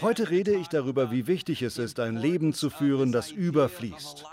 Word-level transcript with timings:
Heute 0.00 0.30
rede 0.30 0.54
ich 0.54 0.68
darüber, 0.68 1.10
wie 1.10 1.26
wichtig 1.26 1.62
es 1.62 1.78
ist, 1.78 1.98
ein 2.00 2.16
Leben 2.16 2.52
zu 2.52 2.70
führen, 2.70 3.12
das 3.12 3.30
überfließt. 3.30 4.24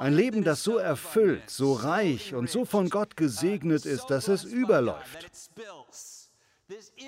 Ein 0.00 0.14
Leben, 0.14 0.44
das 0.44 0.64
so 0.64 0.76
erfüllt, 0.76 1.48
so 1.48 1.72
reich 1.72 2.34
und 2.34 2.50
so 2.50 2.64
von 2.64 2.90
Gott 2.90 3.16
gesegnet 3.16 3.86
ist, 3.86 4.06
dass 4.06 4.28
es 4.28 4.44
überläuft. 4.44 5.30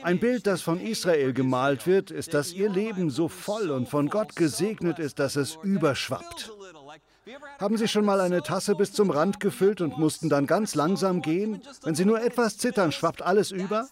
Ein 0.03 0.19
Bild, 0.21 0.47
das 0.47 0.63
von 0.63 0.81
Israel 0.81 1.33
gemalt 1.35 1.87
wird, 1.87 2.11
ist, 2.11 2.33
dass 2.33 2.53
ihr 2.53 2.71
Leben 2.71 3.11
so 3.11 3.29
voll 3.29 3.71
und 3.71 3.89
von 3.89 4.09
Gott 4.09 4.35
gesegnet 4.37 4.99
ist, 4.99 5.19
dass 5.19 5.37
es 5.37 5.59
überschwappt. 5.63 6.51
Haben 7.59 7.77
Sie 7.77 7.89
schon 7.89 8.05
mal 8.05 8.21
eine 8.21 8.43
Tasse 8.43 8.75
bis 8.75 8.93
zum 8.93 9.11
Rand 9.11 9.41
gefüllt 9.41 9.81
und 9.81 9.99
mussten 9.99 10.29
dann 10.29 10.47
ganz 10.47 10.75
langsam 10.75 11.21
gehen? 11.21 11.61
Wenn 11.83 11.95
Sie 11.95 12.05
nur 12.05 12.21
etwas 12.23 12.57
zittern, 12.57 12.93
schwappt 12.93 13.23
alles 13.23 13.51
über? 13.51 13.89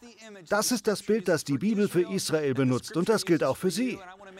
Das 0.48 0.72
ist 0.72 0.86
das 0.86 1.02
Bild, 1.02 1.28
das 1.28 1.44
die 1.44 1.58
Bibel 1.58 1.88
für 1.88 2.10
Israel 2.10 2.54
benutzt 2.54 2.96
und 2.96 3.08
das 3.08 3.26
gilt 3.26 3.44
auch 3.44 3.56
für 3.56 3.70
Sie. 3.70 3.98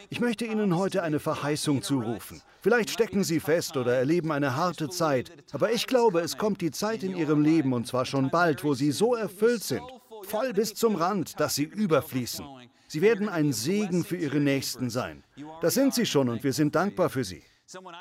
Ich 0.09 0.21
möchte 0.21 0.47
Ihnen 0.47 0.77
heute 0.77 1.03
eine 1.03 1.21
Verheißung 1.21 1.83
zurufen. 1.83 2.41
Vielleicht 2.62 2.91
stecken 2.91 3.25
Sie 3.25 3.41
fest 3.41 3.77
oder 3.77 3.95
erleben 3.95 4.33
eine 4.33 4.57
harte 4.57 4.89
Zeit, 4.89 5.33
aber 5.53 5.73
ich 5.73 5.87
glaube, 5.87 6.20
es 6.20 6.39
kommt 6.39 6.61
die 6.61 6.70
Zeit 6.70 7.03
in 7.03 7.17
Ihrem 7.17 7.43
Leben 7.43 7.73
und 7.73 7.87
zwar 7.87 8.07
schon 8.07 8.31
bald, 8.31 8.65
wo 8.65 8.75
Sie 8.75 8.91
so 8.91 9.15
erfüllt 9.15 9.65
sind, 9.65 9.83
voll 10.23 10.53
bis 10.53 10.75
zum 10.75 10.97
Rand, 10.97 11.39
dass 11.39 11.55
Sie 11.55 11.65
überfließen. 11.65 12.45
Sie 12.89 13.03
werden 13.03 13.29
ein 13.29 13.53
Segen 13.53 14.03
für 14.03 14.17
Ihre 14.17 14.41
Nächsten 14.41 14.89
sein. 14.89 15.23
Das 15.61 15.75
sind 15.75 15.95
Sie 15.95 16.07
schon 16.07 16.31
und 16.31 16.43
wir 16.43 16.55
sind 16.55 16.75
dankbar 16.75 17.11
für 17.11 17.23
Sie. 17.23 17.43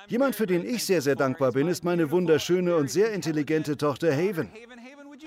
Jemand, 0.07 0.35
für 0.35 0.47
den 0.47 0.65
ich 0.65 0.85
sehr, 0.85 1.01
sehr 1.01 1.15
dankbar 1.15 1.51
bin, 1.51 1.67
ist 1.67 1.83
meine 1.83 2.09
wunderschöne 2.09 2.77
und 2.77 2.89
sehr 2.89 3.11
intelligente 3.11 3.75
Tochter 3.75 4.13
Haven. 4.13 4.49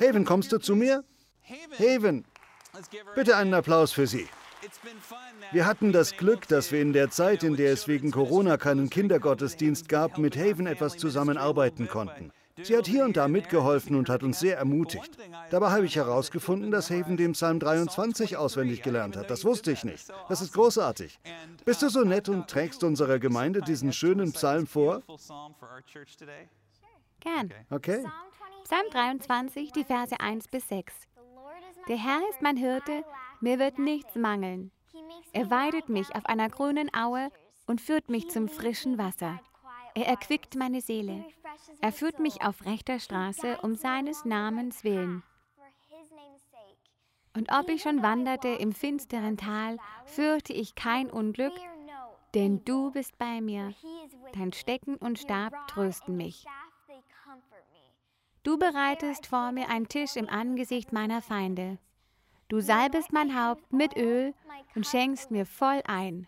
Haven, 0.00 0.24
kommst 0.24 0.50
du 0.52 0.58
zu 0.58 0.74
mir? 0.74 1.04
Haven, 1.78 2.24
bitte 3.14 3.36
einen 3.36 3.52
Applaus 3.52 3.92
für 3.92 4.06
sie. 4.06 4.26
Wir 5.52 5.66
hatten 5.66 5.92
das 5.92 6.16
Glück, 6.16 6.48
dass 6.48 6.72
wir 6.72 6.80
in 6.80 6.94
der 6.94 7.10
Zeit, 7.10 7.42
in 7.42 7.56
der 7.56 7.72
es 7.72 7.86
wegen 7.86 8.12
Corona 8.12 8.56
keinen 8.56 8.88
Kindergottesdienst 8.88 9.88
gab, 9.88 10.16
mit 10.16 10.36
Haven 10.36 10.66
etwas 10.66 10.96
zusammenarbeiten 10.96 11.88
konnten. 11.88 12.32
Sie 12.62 12.76
hat 12.76 12.86
hier 12.86 13.04
und 13.04 13.16
da 13.16 13.28
mitgeholfen 13.28 13.96
und 13.96 14.08
hat 14.08 14.22
uns 14.22 14.40
sehr 14.40 14.58
ermutigt. 14.58 15.10
Dabei 15.50 15.70
habe 15.70 15.86
ich 15.86 15.96
herausgefunden, 15.96 16.70
dass 16.70 16.90
Haven 16.90 17.16
den 17.16 17.32
Psalm 17.32 17.58
23 17.58 18.36
auswendig 18.36 18.82
gelernt 18.82 19.16
hat. 19.16 19.30
Das 19.30 19.44
wusste 19.44 19.72
ich 19.72 19.84
nicht. 19.84 20.12
Das 20.28 20.42
ist 20.42 20.52
großartig. 20.52 21.18
Bist 21.64 21.82
du 21.82 21.88
so 21.88 22.04
nett 22.04 22.28
und 22.28 22.48
trägst 22.48 22.84
unserer 22.84 23.18
Gemeinde 23.18 23.62
diesen 23.62 23.92
schönen 23.92 24.32
Psalm 24.32 24.66
vor? 24.66 25.02
Gern. 27.20 27.50
Okay. 27.70 28.04
Psalm 28.64 28.86
23, 28.90 29.72
die 29.72 29.84
Verse 29.84 30.18
1 30.20 30.48
bis 30.48 30.68
6. 30.68 30.94
Der 31.88 31.96
Herr 31.96 32.20
ist 32.30 32.42
mein 32.42 32.56
Hirte, 32.56 33.04
mir 33.40 33.58
wird 33.58 33.78
nichts 33.78 34.14
mangeln. 34.14 34.70
Er 35.32 35.50
weidet 35.50 35.88
mich 35.88 36.14
auf 36.14 36.26
einer 36.26 36.48
grünen 36.48 36.90
Aue 36.94 37.30
und 37.66 37.80
führt 37.80 38.10
mich 38.10 38.28
zum 38.30 38.48
frischen 38.48 38.98
Wasser. 38.98 39.40
Er 39.94 40.06
erquickt 40.06 40.54
meine 40.54 40.80
Seele. 40.80 41.24
Er 41.80 41.92
führt 41.92 42.18
mich 42.18 42.42
auf 42.42 42.64
rechter 42.64 42.98
Straße 42.98 43.58
um 43.62 43.74
seines 43.74 44.24
Namens 44.24 44.84
willen. 44.84 45.22
Und 47.36 47.52
ob 47.52 47.68
ich 47.68 47.82
schon 47.82 48.02
wanderte 48.02 48.48
im 48.48 48.72
finsteren 48.72 49.36
Tal, 49.36 49.78
fürchte 50.04 50.52
ich 50.52 50.74
kein 50.74 51.08
Unglück, 51.08 51.52
denn 52.34 52.64
du 52.64 52.90
bist 52.90 53.18
bei 53.18 53.40
mir. 53.40 53.72
Dein 54.32 54.52
Stecken 54.52 54.96
und 54.96 55.18
Stab 55.18 55.54
trösten 55.68 56.16
mich. 56.16 56.44
Du 58.42 58.58
bereitest 58.58 59.26
vor 59.26 59.52
mir 59.52 59.68
einen 59.68 59.88
Tisch 59.88 60.16
im 60.16 60.28
Angesicht 60.28 60.92
meiner 60.92 61.22
Feinde. 61.22 61.78
Du 62.48 62.60
salbest 62.60 63.12
mein 63.12 63.38
Haupt 63.38 63.72
mit 63.72 63.96
Öl 63.96 64.34
und 64.74 64.86
schenkst 64.86 65.30
mir 65.30 65.46
voll 65.46 65.82
ein. 65.86 66.26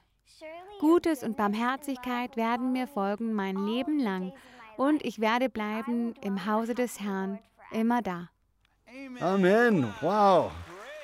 Gutes 0.78 1.22
und 1.22 1.36
Barmherzigkeit 1.36 2.36
werden 2.36 2.72
mir 2.72 2.86
folgen 2.86 3.32
mein 3.32 3.56
Leben 3.56 3.98
lang, 3.98 4.32
und 4.76 5.04
ich 5.04 5.20
werde 5.20 5.48
bleiben 5.48 6.14
im 6.22 6.46
Hause 6.46 6.74
des 6.74 7.00
Herrn, 7.00 7.38
immer 7.72 8.02
da. 8.02 8.28
Amen. 9.20 9.92
Wow. 10.00 10.52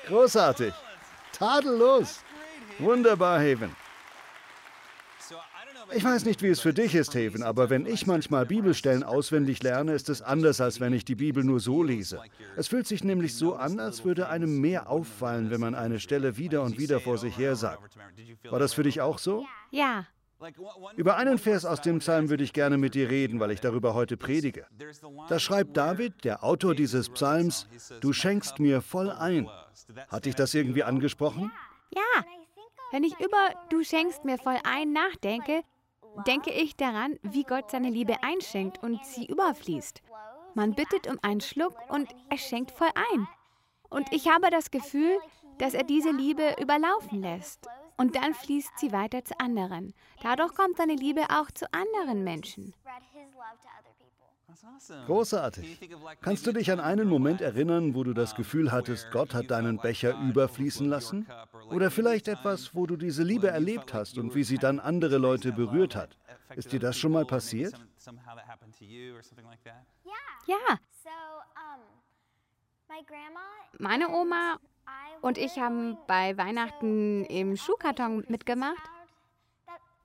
Großartig. 0.07 0.73
Tadellos. 1.33 2.23
Wunderbar, 2.79 3.39
Haven. 3.39 3.75
Ich 5.91 6.03
weiß 6.03 6.25
nicht, 6.25 6.43
wie 6.43 6.49
es 6.49 6.59
für 6.59 6.73
dich 6.73 6.93
ist, 6.93 7.15
Haven, 7.15 7.41
aber 7.41 7.69
wenn 7.71 7.87
ich 7.87 8.05
manchmal 8.05 8.45
Bibelstellen 8.45 9.01
auswendig 9.01 9.63
lerne, 9.63 9.93
ist 9.93 10.09
es 10.09 10.21
anders, 10.21 10.61
als 10.61 10.79
wenn 10.79 10.93
ich 10.93 11.03
die 11.03 11.15
Bibel 11.15 11.43
nur 11.43 11.59
so 11.59 11.81
lese. 11.81 12.21
Es 12.55 12.67
fühlt 12.67 12.85
sich 12.85 13.03
nämlich 13.03 13.35
so 13.35 13.55
an, 13.55 13.79
als 13.79 14.05
würde 14.05 14.29
einem 14.29 14.61
mehr 14.61 14.89
auffallen, 14.89 15.49
wenn 15.49 15.59
man 15.59 15.73
eine 15.73 15.99
Stelle 15.99 16.37
wieder 16.37 16.61
und 16.61 16.77
wieder 16.77 16.99
vor 16.99 17.17
sich 17.17 17.37
her 17.37 17.55
sagt. 17.55 17.97
War 18.49 18.59
das 18.59 18.73
für 18.73 18.83
dich 18.83 19.01
auch 19.01 19.17
so? 19.17 19.47
Ja. 19.71 20.05
Über 20.95 21.17
einen 21.17 21.37
Vers 21.37 21.65
aus 21.65 21.81
dem 21.81 21.99
Psalm 21.99 22.29
würde 22.29 22.43
ich 22.43 22.53
gerne 22.53 22.77
mit 22.77 22.95
dir 22.95 23.09
reden, 23.09 23.39
weil 23.39 23.51
ich 23.51 23.59
darüber 23.59 23.93
heute 23.93 24.15
predige. 24.17 24.65
Da 25.27 25.39
schreibt 25.39 25.75
David, 25.75 26.23
der 26.23 26.43
Autor 26.43 26.75
dieses 26.75 27.09
Psalms, 27.09 27.67
du 27.99 28.13
schenkst 28.13 28.59
mir 28.59 28.81
voll 28.81 29.11
ein. 29.11 29.49
Hat 30.07 30.25
dich 30.25 30.35
das 30.35 30.53
irgendwie 30.53 30.83
angesprochen? 30.83 31.51
Ja. 31.93 32.23
Wenn 32.91 33.03
ich 33.03 33.13
über 33.19 33.53
Du 33.69 33.83
schenkst 33.83 34.25
mir 34.25 34.37
voll 34.37 34.57
ein 34.63 34.93
nachdenke, 34.93 35.61
denke 36.25 36.51
ich 36.51 36.75
daran, 36.75 37.19
wie 37.21 37.43
Gott 37.43 37.69
seine 37.69 37.89
Liebe 37.89 38.23
einschenkt 38.23 38.81
und 38.81 39.05
sie 39.05 39.25
überfließt. 39.25 40.01
Man 40.55 40.73
bittet 40.73 41.07
um 41.07 41.19
einen 41.21 41.41
Schluck 41.41 41.75
und 41.89 42.09
er 42.29 42.37
schenkt 42.37 42.71
voll 42.71 42.89
ein. 43.13 43.27
Und 43.89 44.11
ich 44.11 44.27
habe 44.27 44.49
das 44.49 44.71
Gefühl, 44.71 45.19
dass 45.59 45.73
er 45.73 45.83
diese 45.83 46.11
Liebe 46.11 46.55
überlaufen 46.59 47.21
lässt. 47.21 47.67
Und 47.99 48.15
dann 48.15 48.33
fließt 48.33 48.79
sie 48.79 48.93
weiter 48.93 49.25
zu 49.25 49.37
anderen. 49.39 49.93
Dadurch 50.23 50.53
kommt 50.55 50.77
seine 50.77 50.95
Liebe 50.95 51.21
auch 51.29 51.51
zu 51.51 51.71
anderen 51.73 52.23
Menschen. 52.23 52.73
Großartig. 55.05 55.79
Kannst 56.21 56.47
du 56.47 56.53
dich 56.53 56.71
an 56.71 56.79
einen 56.79 57.09
Moment 57.09 57.41
erinnern, 57.41 57.93
wo 57.95 58.03
du 58.03 58.13
das 58.13 58.35
Gefühl 58.35 58.71
hattest, 58.71 59.11
Gott 59.11 59.33
hat 59.33 59.51
deinen 59.51 59.77
Becher 59.79 60.17
überfließen 60.17 60.87
lassen? 60.87 61.27
Oder 61.69 61.91
vielleicht 61.91 62.29
etwas, 62.29 62.73
wo 62.73 62.85
du 62.85 62.95
diese 62.95 63.23
Liebe 63.23 63.49
erlebt 63.49 63.93
hast 63.93 64.17
und 64.17 64.33
wie 64.33 64.43
sie 64.43 64.57
dann 64.57 64.79
andere 64.79 65.17
Leute 65.17 65.51
berührt 65.51 65.95
hat? 65.95 66.17
Ist 66.55 66.71
dir 66.71 66.79
das 66.79 66.97
schon 66.97 67.11
mal 67.11 67.25
passiert? 67.25 67.73
Ja. 70.47 70.79
Meine 73.77 74.09
Oma 74.09 74.57
und 75.21 75.37
ich 75.37 75.59
haben 75.59 75.97
bei 76.07 76.37
Weihnachten 76.37 77.25
im 77.25 77.57
Schuhkarton 77.57 78.25
mitgemacht. 78.27 78.81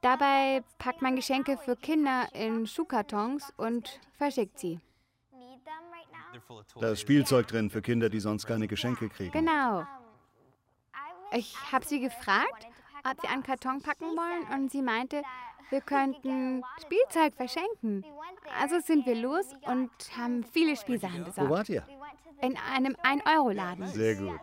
Dabei 0.00 0.62
packt 0.78 1.00
man 1.00 1.16
Geschenke 1.16 1.56
für 1.56 1.76
Kinder 1.76 2.28
in 2.34 2.66
Schuhkartons 2.66 3.52
und 3.56 4.00
verschickt 4.18 4.58
sie. 4.58 4.80
Da 6.80 6.90
ist 6.90 7.00
Spielzeug 7.00 7.46
drin 7.46 7.70
für 7.70 7.80
Kinder, 7.80 8.08
die 8.08 8.20
sonst 8.20 8.46
keine 8.46 8.66
Geschenke 8.66 9.08
kriegen. 9.08 9.32
Genau. 9.32 9.86
Ich 11.32 11.56
habe 11.72 11.86
sie 11.86 12.00
gefragt, 12.00 12.66
ob 13.08 13.20
sie 13.20 13.28
einen 13.28 13.42
Karton 13.42 13.80
packen 13.80 14.06
wollen 14.16 14.46
und 14.52 14.70
sie 14.70 14.82
meinte, 14.82 15.22
wir 15.70 15.80
könnten 15.80 16.62
Spielzeug 16.82 17.34
verschenken. 17.34 18.04
Also 18.60 18.80
sind 18.80 19.06
wir 19.06 19.16
los 19.16 19.46
und 19.62 19.90
haben 20.16 20.44
viele 20.44 20.76
Spielsachen 20.76 21.24
besorgt. 21.24 21.50
Wo 21.50 21.54
wart 21.54 21.68
ihr? 21.68 21.86
In 22.42 22.58
einem 22.72 22.94
1-Euro-Laden. 23.02 23.86
Sehr 23.86 24.16
gut. 24.16 24.40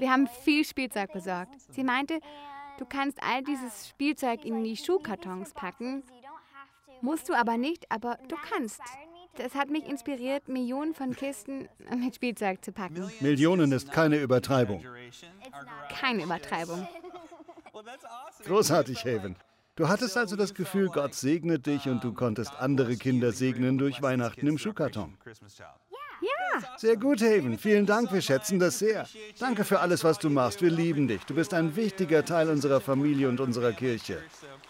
Wir 0.00 0.10
haben 0.10 0.26
viel 0.42 0.64
Spielzeug 0.64 1.12
besorgt. 1.12 1.54
Sie 1.70 1.84
meinte, 1.84 2.20
Du 2.80 2.86
kannst 2.86 3.22
all 3.22 3.42
dieses 3.42 3.90
Spielzeug 3.90 4.42
in 4.46 4.64
die 4.64 4.74
Schuhkartons 4.74 5.52
packen. 5.52 6.02
Musst 7.02 7.28
du 7.28 7.34
aber 7.34 7.58
nicht, 7.58 7.84
aber 7.90 8.18
du 8.26 8.36
kannst. 8.48 8.80
Das 9.36 9.54
hat 9.54 9.68
mich 9.68 9.86
inspiriert, 9.86 10.48
Millionen 10.48 10.94
von 10.94 11.14
Kisten 11.14 11.68
mit 11.94 12.14
Spielzeug 12.14 12.64
zu 12.64 12.72
packen. 12.72 13.12
Millionen 13.20 13.70
ist 13.72 13.92
keine 13.92 14.16
Übertreibung. 14.16 14.82
Keine 15.90 16.24
Übertreibung. 16.24 16.88
Großartig, 18.46 19.04
Haven. 19.04 19.36
Du 19.76 19.86
hattest 19.86 20.16
also 20.16 20.34
das 20.34 20.54
Gefühl, 20.54 20.88
Gott 20.88 21.14
segnet 21.14 21.66
dich 21.66 21.86
und 21.86 22.02
du 22.02 22.14
konntest 22.14 22.58
andere 22.60 22.96
Kinder 22.96 23.32
segnen 23.32 23.76
durch 23.76 24.00
Weihnachten 24.00 24.46
im 24.46 24.56
Schuhkarton. 24.56 25.18
Ja. 26.20 26.76
Sehr 26.76 26.96
gut, 26.96 27.20
Haven. 27.22 27.58
Vielen 27.58 27.86
Dank, 27.86 28.12
wir 28.12 28.20
schätzen 28.20 28.58
das 28.58 28.78
sehr. 28.78 29.06
Danke 29.38 29.64
für 29.64 29.80
alles, 29.80 30.04
was 30.04 30.18
du 30.18 30.30
machst. 30.30 30.62
Wir 30.62 30.70
lieben 30.70 31.08
dich. 31.08 31.24
Du 31.24 31.34
bist 31.34 31.54
ein 31.54 31.76
wichtiger 31.76 32.24
Teil 32.24 32.48
unserer 32.50 32.80
Familie 32.80 33.28
und 33.28 33.40
unserer 33.40 33.72
Kirche. 33.72 34.22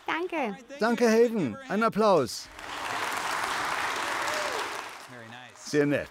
Danke. 0.07 0.57
Danke, 0.79 1.09
Haven. 1.09 1.57
Ein 1.69 1.83
Applaus. 1.83 2.49
Sehr 5.55 5.87
nett. 5.87 6.11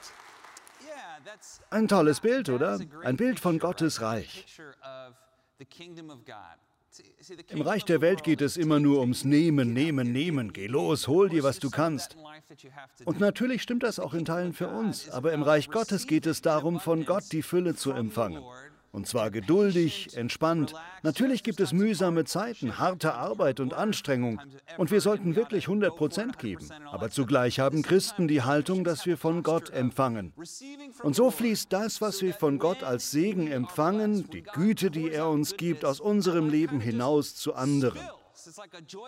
Ein 1.69 1.87
tolles 1.87 2.19
Bild, 2.19 2.49
oder? 2.49 2.79
Ein 3.03 3.17
Bild 3.17 3.39
von 3.39 3.59
Gottes 3.59 4.01
Reich. 4.01 4.45
Im 7.49 7.61
Reich 7.61 7.85
der 7.85 8.01
Welt 8.01 8.23
geht 8.23 8.41
es 8.41 8.57
immer 8.57 8.79
nur 8.79 8.99
ums 8.99 9.23
Nehmen, 9.23 9.73
Nehmen, 9.73 10.11
Nehmen. 10.11 10.53
Geh 10.53 10.67
los, 10.67 11.07
hol 11.07 11.29
dir, 11.29 11.43
was 11.43 11.59
du 11.59 11.69
kannst. 11.69 12.17
Und 13.05 13.19
natürlich 13.19 13.61
stimmt 13.61 13.83
das 13.83 13.99
auch 13.99 14.13
in 14.13 14.25
Teilen 14.25 14.53
für 14.53 14.67
uns, 14.67 15.09
aber 15.09 15.33
im 15.33 15.43
Reich 15.43 15.69
Gottes 15.69 16.07
geht 16.07 16.25
es 16.25 16.41
darum, 16.41 16.79
von 16.79 17.05
Gott 17.05 17.31
die 17.31 17.43
Fülle 17.43 17.75
zu 17.75 17.91
empfangen. 17.91 18.43
Und 18.91 19.07
zwar 19.07 19.29
geduldig, 19.29 20.15
entspannt. 20.15 20.73
Natürlich 21.03 21.43
gibt 21.43 21.59
es 21.59 21.73
mühsame 21.73 22.25
Zeiten, 22.25 22.79
harte 22.79 23.13
Arbeit 23.13 23.59
und 23.59 23.73
Anstrengung. 23.73 24.41
Und 24.77 24.89
wir 24.89 24.99
sollten 24.99 25.35
wirklich 25.35 25.67
100 25.67 25.95
Prozent 25.95 26.39
geben. 26.39 26.67
Aber 26.91 27.11
zugleich 27.11 27.59
haben 27.59 27.83
Christen 27.83 28.27
die 28.27 28.41
Haltung, 28.41 28.83
dass 28.83 29.05
wir 29.05 29.17
von 29.17 29.43
Gott 29.43 29.69
empfangen. 29.69 30.33
Und 31.03 31.15
so 31.15 31.29
fließt 31.29 31.71
das, 31.71 32.01
was 32.01 32.21
wir 32.21 32.33
von 32.33 32.57
Gott 32.57 32.83
als 32.83 33.11
Segen 33.11 33.47
empfangen, 33.47 34.27
die 34.31 34.43
Güte, 34.43 34.89
die 34.89 35.11
er 35.11 35.29
uns 35.29 35.55
gibt, 35.55 35.85
aus 35.85 35.99
unserem 35.99 36.49
Leben 36.49 36.79
hinaus 36.79 37.35
zu 37.35 37.53
anderen. 37.53 38.01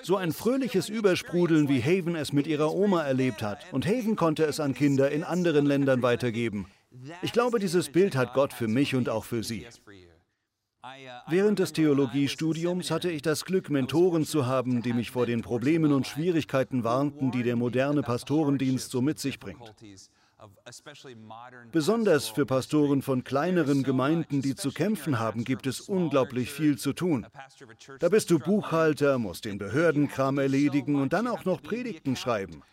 So 0.03 0.17
ein 0.17 0.33
fröhliches 0.33 0.89
Übersprudeln, 0.89 1.69
wie 1.69 1.81
Haven 1.81 2.15
es 2.15 2.33
mit 2.33 2.47
ihrer 2.47 2.73
Oma 2.73 3.03
erlebt 3.03 3.41
hat. 3.41 3.65
Und 3.71 3.85
Haven 3.85 4.15
konnte 4.15 4.43
es 4.43 4.59
an 4.59 4.73
Kinder 4.73 5.09
in 5.09 5.23
anderen 5.23 5.65
Ländern 5.65 6.01
weitergeben. 6.01 6.67
Ich 7.21 7.33
glaube, 7.33 7.59
dieses 7.59 7.89
Bild 7.89 8.15
hat 8.15 8.33
Gott 8.33 8.53
für 8.53 8.67
mich 8.67 8.95
und 8.95 9.09
auch 9.09 9.23
für 9.23 9.43
Sie. 9.43 9.67
Während 11.27 11.59
des 11.59 11.73
Theologiestudiums 11.73 12.89
hatte 12.89 13.11
ich 13.11 13.21
das 13.21 13.45
Glück, 13.45 13.69
Mentoren 13.69 14.25
zu 14.25 14.47
haben, 14.47 14.81
die 14.81 14.93
mich 14.93 15.11
vor 15.11 15.27
den 15.27 15.41
Problemen 15.41 15.93
und 15.93 16.07
Schwierigkeiten 16.07 16.83
warnten, 16.83 17.31
die 17.31 17.43
der 17.43 17.55
moderne 17.55 18.01
Pastorendienst 18.01 18.89
so 18.89 19.01
mit 19.01 19.19
sich 19.19 19.39
bringt. 19.39 19.75
Besonders 21.71 22.27
für 22.29 22.45
Pastoren 22.45 23.01
von 23.01 23.23
kleineren 23.23 23.83
Gemeinden, 23.83 24.41
die 24.41 24.55
zu 24.55 24.71
kämpfen 24.71 25.19
haben, 25.19 25.43
gibt 25.43 25.67
es 25.67 25.81
unglaublich 25.81 26.51
viel 26.51 26.77
zu 26.77 26.93
tun. 26.93 27.27
Da 27.99 28.09
bist 28.09 28.31
du 28.31 28.39
Buchhalter, 28.39 29.19
musst 29.19 29.45
den 29.45 29.59
Behördenkram 29.59 30.39
erledigen 30.39 30.95
und 30.95 31.13
dann 31.13 31.27
auch 31.27 31.45
noch 31.45 31.61
Predigten 31.61 32.15
schreiben. 32.15 32.63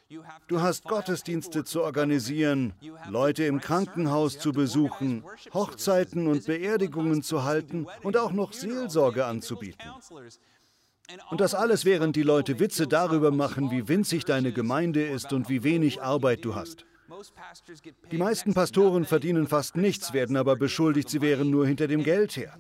Du 0.47 0.63
hast 0.63 0.85
Gottesdienste 0.85 1.65
zu 1.65 1.83
organisieren, 1.83 2.73
Leute 3.09 3.45
im 3.45 3.61
Krankenhaus 3.61 4.39
zu 4.39 4.53
besuchen, 4.53 5.23
Hochzeiten 5.53 6.27
und 6.27 6.47
Beerdigungen 6.47 7.23
zu 7.23 7.45
halten 7.45 7.87
und 8.03 8.17
auch 8.17 8.33
noch 8.33 8.55
Seelsorge 8.55 9.27
anzubieten. 9.27 9.91
Und 11.31 11.41
das 11.41 11.55
alles, 11.55 11.85
während 11.85 12.17
die 12.17 12.23
Leute 12.23 12.61
Witze 12.61 12.87
darüber 12.87 13.31
machen, 13.31 13.71
wie 13.71 13.89
winzig 13.89 14.25
deine 14.25 14.53
Gemeinde 14.53 15.07
ist 15.07 15.33
und 15.33 15.49
wie 15.49 15.63
wenig 15.65 16.03
Arbeit 16.03 16.45
du 16.45 16.55
hast. 16.55 16.88
Die 18.11 18.19
meisten 18.19 18.55
Pastoren 18.55 19.05
verdienen 19.05 19.47
fast 19.47 19.77
nichts, 19.77 20.13
werden 20.13 20.37
aber 20.37 20.57
beschuldigt, 20.57 21.09
sie 21.09 21.21
wären 21.21 21.51
nur 21.51 21.67
hinter 21.67 21.87
dem 21.87 22.03
Geld 22.03 22.37
her. 22.37 22.59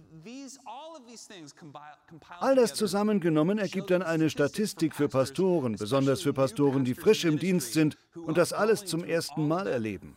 All 2.41 2.55
das 2.55 2.75
zusammengenommen 2.75 3.59
ergibt 3.59 3.91
dann 3.91 4.03
eine 4.03 4.31
Statistik 4.31 4.94
für 4.94 5.09
Pastoren, 5.09 5.76
besonders 5.76 6.23
für 6.23 6.32
Pastoren, 6.32 6.85
die 6.85 6.94
frisch 6.94 7.25
im 7.25 7.38
Dienst 7.38 7.73
sind 7.73 7.97
und 8.15 8.38
das 8.38 8.53
alles 8.53 8.85
zum 8.85 9.05
ersten 9.05 9.47
Mal 9.47 9.67
erleben. 9.67 10.17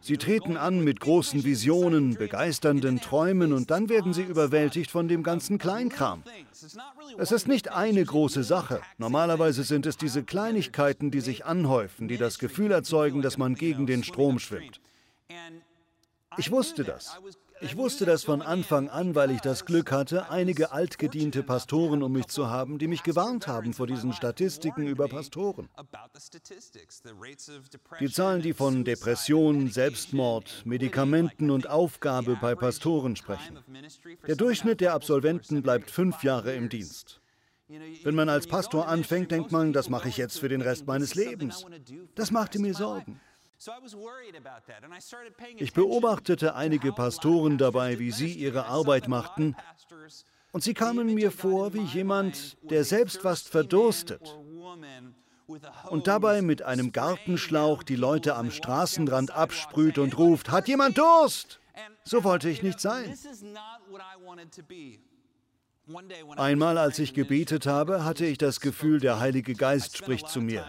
Sie 0.00 0.16
treten 0.16 0.56
an 0.56 0.82
mit 0.82 1.00
großen 1.00 1.44
Visionen, 1.44 2.14
begeisternden 2.14 3.00
Träumen 3.00 3.52
und 3.52 3.70
dann 3.70 3.88
werden 3.88 4.12
sie 4.12 4.22
überwältigt 4.22 4.90
von 4.90 5.08
dem 5.08 5.22
ganzen 5.22 5.58
Kleinkram. 5.58 6.22
Es 7.18 7.32
ist 7.32 7.48
nicht 7.48 7.70
eine 7.70 8.04
große 8.04 8.44
Sache. 8.44 8.80
Normalerweise 8.98 9.62
sind 9.62 9.86
es 9.86 9.96
diese 9.96 10.22
Kleinigkeiten, 10.22 11.10
die 11.10 11.20
sich 11.20 11.44
anhäufen, 11.44 12.08
die 12.08 12.18
das 12.18 12.38
Gefühl 12.38 12.70
erzeugen, 12.70 13.22
dass 13.22 13.38
man 13.38 13.54
gegen 13.54 13.86
den 13.86 14.04
Strom 14.04 14.38
schwimmt. 14.38 14.80
Ich 16.36 16.50
wusste 16.50 16.84
das. 16.84 17.18
Ich 17.60 17.76
wusste 17.76 18.04
das 18.04 18.24
von 18.24 18.42
Anfang 18.42 18.88
an, 18.88 19.14
weil 19.14 19.30
ich 19.30 19.40
das 19.40 19.64
Glück 19.64 19.90
hatte, 19.90 20.30
einige 20.30 20.72
altgediente 20.72 21.42
Pastoren 21.42 22.02
um 22.02 22.12
mich 22.12 22.28
zu 22.28 22.48
haben, 22.48 22.78
die 22.78 22.86
mich 22.86 23.02
gewarnt 23.02 23.46
haben 23.46 23.72
vor 23.72 23.86
diesen 23.86 24.12
Statistiken 24.12 24.86
über 24.86 25.08
Pastoren. 25.08 25.68
Die 28.00 28.10
Zahlen, 28.10 28.42
die 28.42 28.52
von 28.52 28.84
Depression, 28.84 29.68
Selbstmord, 29.70 30.62
Medikamenten 30.64 31.50
und 31.50 31.68
Aufgabe 31.68 32.38
bei 32.40 32.54
Pastoren 32.54 33.16
sprechen. 33.16 33.58
Der 34.26 34.36
Durchschnitt 34.36 34.80
der 34.80 34.94
Absolventen 34.94 35.62
bleibt 35.62 35.90
fünf 35.90 36.22
Jahre 36.22 36.54
im 36.54 36.68
Dienst. 36.68 37.20
Wenn 38.02 38.14
man 38.14 38.28
als 38.28 38.46
Pastor 38.46 38.88
anfängt, 38.88 39.30
denkt 39.30 39.52
man, 39.52 39.72
das 39.72 39.90
mache 39.90 40.08
ich 40.08 40.16
jetzt 40.16 40.40
für 40.40 40.48
den 40.48 40.62
Rest 40.62 40.86
meines 40.86 41.14
Lebens. 41.14 41.66
Das 42.14 42.30
machte 42.30 42.58
mir 42.58 42.74
Sorgen. 42.74 43.20
Ich 45.56 45.72
beobachtete 45.72 46.54
einige 46.54 46.92
Pastoren 46.92 47.58
dabei, 47.58 47.98
wie 47.98 48.12
sie 48.12 48.32
ihre 48.32 48.66
Arbeit 48.66 49.08
machten, 49.08 49.56
und 50.52 50.62
sie 50.62 50.74
kamen 50.74 51.12
mir 51.14 51.30
vor 51.30 51.74
wie 51.74 51.82
jemand, 51.82 52.56
der 52.70 52.84
selbst 52.84 53.20
fast 53.20 53.48
verdurstet 53.48 54.38
und 55.88 56.06
dabei 56.06 56.42
mit 56.42 56.62
einem 56.62 56.92
Gartenschlauch 56.92 57.82
die 57.82 57.96
Leute 57.96 58.34
am 58.36 58.50
Straßenrand 58.50 59.30
absprüht 59.30 59.98
und 59.98 60.16
ruft, 60.18 60.50
hat 60.50 60.68
jemand 60.68 60.98
Durst? 60.98 61.60
So 62.04 62.24
wollte 62.24 62.48
ich 62.48 62.62
nicht 62.62 62.80
sein. 62.80 63.16
Einmal, 66.36 66.76
als 66.76 66.98
ich 66.98 67.14
gebetet 67.14 67.66
habe, 67.66 68.04
hatte 68.04 68.26
ich 68.26 68.36
das 68.36 68.60
Gefühl, 68.60 69.00
der 69.00 69.20
Heilige 69.20 69.54
Geist 69.54 69.96
spricht 69.96 70.28
zu 70.28 70.40
mir. 70.42 70.66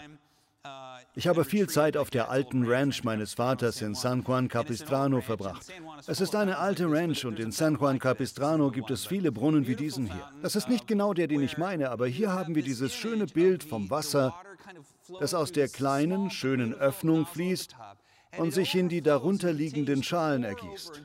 Ich 1.16 1.28
habe 1.28 1.44
viel 1.44 1.68
Zeit 1.68 1.98
auf 1.98 2.10
der 2.10 2.30
alten 2.30 2.66
Ranch 2.66 3.04
meines 3.04 3.34
Vaters 3.34 3.82
in 3.82 3.96
San 3.96 4.24
Juan 4.24 4.48
Capistrano 4.48 5.22
verbracht. 5.22 5.66
Es 6.08 6.22
ist 6.22 6.36
eine 6.36 6.60
alte 6.60 6.90
Ranch 6.90 7.26
und 7.26 7.40
in 7.40 7.52
San 7.52 7.76
Juan 7.76 8.00
Capistrano 8.00 8.70
gibt 8.70 8.92
es 8.92 9.06
viele 9.06 9.32
Brunnen 9.32 9.68
wie 9.68 9.76
diesen 9.76 10.06
hier. 10.06 10.30
Das 10.42 10.56
ist 10.56 10.70
nicht 10.70 10.88
genau 10.88 11.14
der, 11.14 11.28
den 11.28 11.42
ich 11.42 11.58
meine, 11.58 11.90
aber 11.90 12.08
hier 12.08 12.32
haben 12.32 12.56
wir 12.56 12.64
dieses 12.64 12.94
schöne 12.94 13.26
Bild 13.26 13.64
vom 13.64 13.90
Wasser, 13.90 14.36
das 15.20 15.34
aus 15.34 15.52
der 15.52 15.68
kleinen, 15.68 16.30
schönen 16.30 16.74
Öffnung 16.74 17.26
fließt 17.26 17.76
und 18.38 18.54
sich 18.54 18.76
in 18.76 18.88
die 18.88 19.02
darunterliegenden 19.02 20.04
Schalen 20.04 20.44
ergießt. 20.44 21.02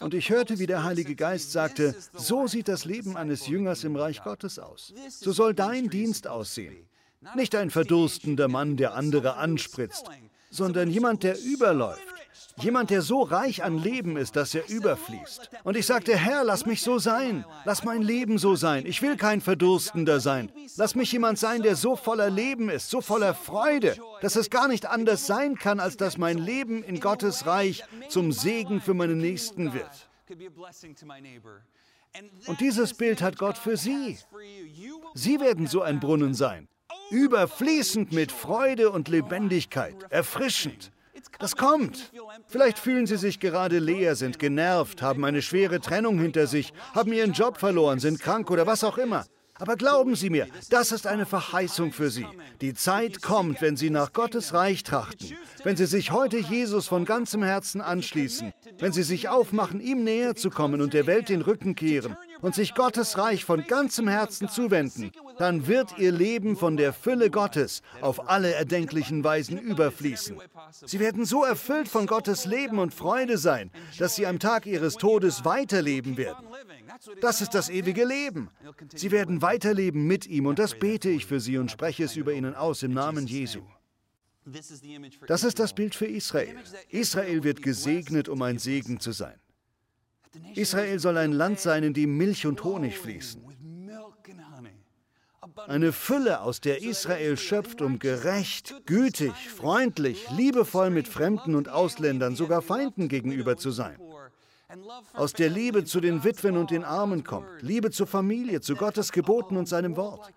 Und 0.00 0.14
ich 0.14 0.30
hörte, 0.30 0.58
wie 0.58 0.66
der 0.66 0.84
Heilige 0.84 1.14
Geist 1.14 1.52
sagte, 1.52 1.94
so 2.14 2.46
sieht 2.46 2.68
das 2.68 2.86
Leben 2.86 3.16
eines 3.16 3.46
Jüngers 3.46 3.84
im 3.84 3.96
Reich 3.96 4.22
Gottes 4.22 4.58
aus. 4.58 4.94
So 5.08 5.32
soll 5.32 5.54
dein 5.54 5.90
Dienst 5.90 6.26
aussehen. 6.26 6.86
Nicht 7.34 7.54
ein 7.54 7.70
verdurstender 7.70 8.48
Mann, 8.48 8.76
der 8.78 8.94
andere 8.94 9.36
anspritzt, 9.36 10.06
sondern 10.50 10.88
jemand, 10.90 11.22
der 11.22 11.38
überläuft. 11.38 12.02
Jemand, 12.56 12.90
der 12.90 13.02
so 13.02 13.22
reich 13.22 13.62
an 13.62 13.78
Leben 13.78 14.16
ist, 14.16 14.36
dass 14.36 14.54
er 14.54 14.68
überfließt. 14.68 15.50
Und 15.64 15.76
ich 15.76 15.86
sagte, 15.86 16.16
Herr, 16.16 16.44
lass 16.44 16.66
mich 16.66 16.82
so 16.82 16.98
sein. 16.98 17.44
Lass 17.64 17.84
mein 17.84 18.02
Leben 18.02 18.38
so 18.38 18.56
sein. 18.56 18.86
Ich 18.86 19.02
will 19.02 19.16
kein 19.16 19.40
Verdurstender 19.40 20.20
sein. 20.20 20.50
Lass 20.76 20.94
mich 20.94 21.12
jemand 21.12 21.38
sein, 21.38 21.62
der 21.62 21.76
so 21.76 21.94
voller 21.94 22.30
Leben 22.30 22.68
ist, 22.68 22.90
so 22.90 23.00
voller 23.00 23.34
Freude, 23.34 23.96
dass 24.20 24.36
es 24.36 24.50
gar 24.50 24.68
nicht 24.68 24.86
anders 24.86 25.26
sein 25.26 25.56
kann, 25.56 25.80
als 25.80 25.96
dass 25.96 26.18
mein 26.18 26.38
Leben 26.38 26.82
in 26.82 27.00
Gottes 27.00 27.46
Reich 27.46 27.84
zum 28.08 28.32
Segen 28.32 28.80
für 28.80 28.94
meine 28.94 29.14
Nächsten 29.14 29.72
wird. 29.72 30.08
Und 32.46 32.60
dieses 32.60 32.94
Bild 32.94 33.22
hat 33.22 33.38
Gott 33.38 33.58
für 33.58 33.76
Sie. 33.76 34.18
Sie 35.14 35.40
werden 35.40 35.66
so 35.66 35.82
ein 35.82 36.00
Brunnen 36.00 36.34
sein 36.34 36.68
überfließend 37.10 38.12
mit 38.12 38.32
Freude 38.32 38.90
und 38.90 39.08
Lebendigkeit, 39.08 39.96
erfrischend. 40.10 40.92
Das 41.38 41.56
kommt. 41.56 42.12
Vielleicht 42.48 42.78
fühlen 42.78 43.06
Sie 43.06 43.16
sich 43.16 43.40
gerade 43.40 43.78
leer, 43.78 44.14
sind 44.14 44.38
genervt, 44.38 45.02
haben 45.02 45.24
eine 45.24 45.42
schwere 45.42 45.80
Trennung 45.80 46.18
hinter 46.18 46.46
sich, 46.46 46.72
haben 46.94 47.12
Ihren 47.12 47.32
Job 47.32 47.58
verloren, 47.58 47.98
sind 47.98 48.20
krank 48.20 48.50
oder 48.50 48.66
was 48.66 48.84
auch 48.84 48.98
immer. 48.98 49.24
Aber 49.60 49.76
glauben 49.76 50.16
Sie 50.16 50.30
mir, 50.30 50.46
das 50.70 50.90
ist 50.90 51.06
eine 51.06 51.26
Verheißung 51.26 51.92
für 51.92 52.10
Sie. 52.10 52.26
Die 52.60 52.74
Zeit 52.74 53.20
kommt, 53.20 53.60
wenn 53.60 53.76
Sie 53.76 53.90
nach 53.90 54.12
Gottes 54.12 54.54
Reich 54.54 54.82
trachten, 54.82 55.36
wenn 55.64 55.76
Sie 55.76 55.86
sich 55.86 56.12
heute 56.12 56.38
Jesus 56.38 56.88
von 56.88 57.04
ganzem 57.04 57.42
Herzen 57.42 57.82
anschließen, 57.82 58.54
wenn 58.78 58.92
Sie 58.92 59.02
sich 59.02 59.28
aufmachen, 59.28 59.80
ihm 59.80 60.02
näher 60.02 60.34
zu 60.34 60.48
kommen 60.48 60.80
und 60.80 60.94
der 60.94 61.06
Welt 61.06 61.28
den 61.28 61.42
Rücken 61.42 61.74
kehren 61.74 62.16
und 62.40 62.54
sich 62.54 62.74
Gottes 62.74 63.18
Reich 63.18 63.44
von 63.44 63.66
ganzem 63.66 64.08
Herzen 64.08 64.48
zuwenden, 64.48 65.12
dann 65.38 65.66
wird 65.66 65.98
Ihr 65.98 66.12
Leben 66.12 66.56
von 66.56 66.76
der 66.78 66.92
Fülle 66.94 67.30
Gottes 67.30 67.82
auf 68.00 68.30
alle 68.30 68.54
erdenklichen 68.54 69.22
Weisen 69.22 69.58
überfließen. 69.58 70.36
Sie 70.86 71.00
werden 71.00 71.24
so 71.26 71.44
erfüllt 71.44 71.88
von 71.88 72.06
Gottes 72.06 72.46
Leben 72.46 72.78
und 72.78 72.94
Freude 72.94 73.36
sein, 73.36 73.70
dass 73.98 74.16
Sie 74.16 74.26
am 74.26 74.38
Tag 74.38 74.66
Ihres 74.66 74.94
Todes 74.94 75.44
weiterleben 75.44 76.16
werden. 76.16 76.46
Das 77.20 77.40
ist 77.40 77.54
das 77.54 77.68
ewige 77.70 78.04
Leben. 78.04 78.50
Sie 78.94 79.10
werden 79.10 79.40
weiterleben 79.42 80.06
mit 80.06 80.26
ihm 80.26 80.46
und 80.46 80.58
das 80.58 80.78
bete 80.78 81.08
ich 81.08 81.26
für 81.26 81.40
Sie 81.40 81.56
und 81.56 81.70
spreche 81.70 82.04
es 82.04 82.16
über 82.16 82.32
Ihnen 82.32 82.54
aus 82.54 82.82
im 82.82 82.92
Namen 82.92 83.26
Jesu. 83.26 83.60
Das 85.26 85.44
ist 85.44 85.58
das 85.58 85.74
Bild 85.74 85.94
für 85.94 86.06
Israel. 86.06 86.56
Israel 86.88 87.44
wird 87.44 87.62
gesegnet, 87.62 88.28
um 88.28 88.42
ein 88.42 88.58
Segen 88.58 89.00
zu 89.00 89.12
sein. 89.12 89.38
Israel 90.54 90.98
soll 90.98 91.16
ein 91.16 91.32
Land 91.32 91.60
sein, 91.60 91.84
in 91.84 91.94
dem 91.94 92.16
Milch 92.16 92.46
und 92.46 92.62
Honig 92.64 92.98
fließen. 92.98 93.42
Eine 95.66 95.92
Fülle, 95.92 96.40
aus 96.42 96.60
der 96.60 96.82
Israel 96.82 97.36
schöpft, 97.36 97.82
um 97.82 97.98
gerecht, 97.98 98.74
gütig, 98.86 99.32
freundlich, 99.32 100.30
liebevoll 100.30 100.90
mit 100.90 101.08
Fremden 101.08 101.54
und 101.54 101.68
Ausländern, 101.68 102.36
sogar 102.36 102.62
Feinden 102.62 103.08
gegenüber 103.08 103.56
zu 103.56 103.70
sein 103.70 103.98
aus 105.12 105.32
der 105.32 105.48
Liebe 105.48 105.84
zu 105.84 106.00
den 106.00 106.24
Witwen 106.24 106.56
und 106.56 106.70
den 106.70 106.84
Armen 106.84 107.24
kommt, 107.24 107.48
Liebe 107.60 107.90
zur 107.90 108.06
Familie, 108.06 108.60
zu 108.60 108.76
Gottes 108.76 109.12
Geboten 109.12 109.56
und 109.56 109.68
seinem 109.68 109.96
Wort. 109.96 110.32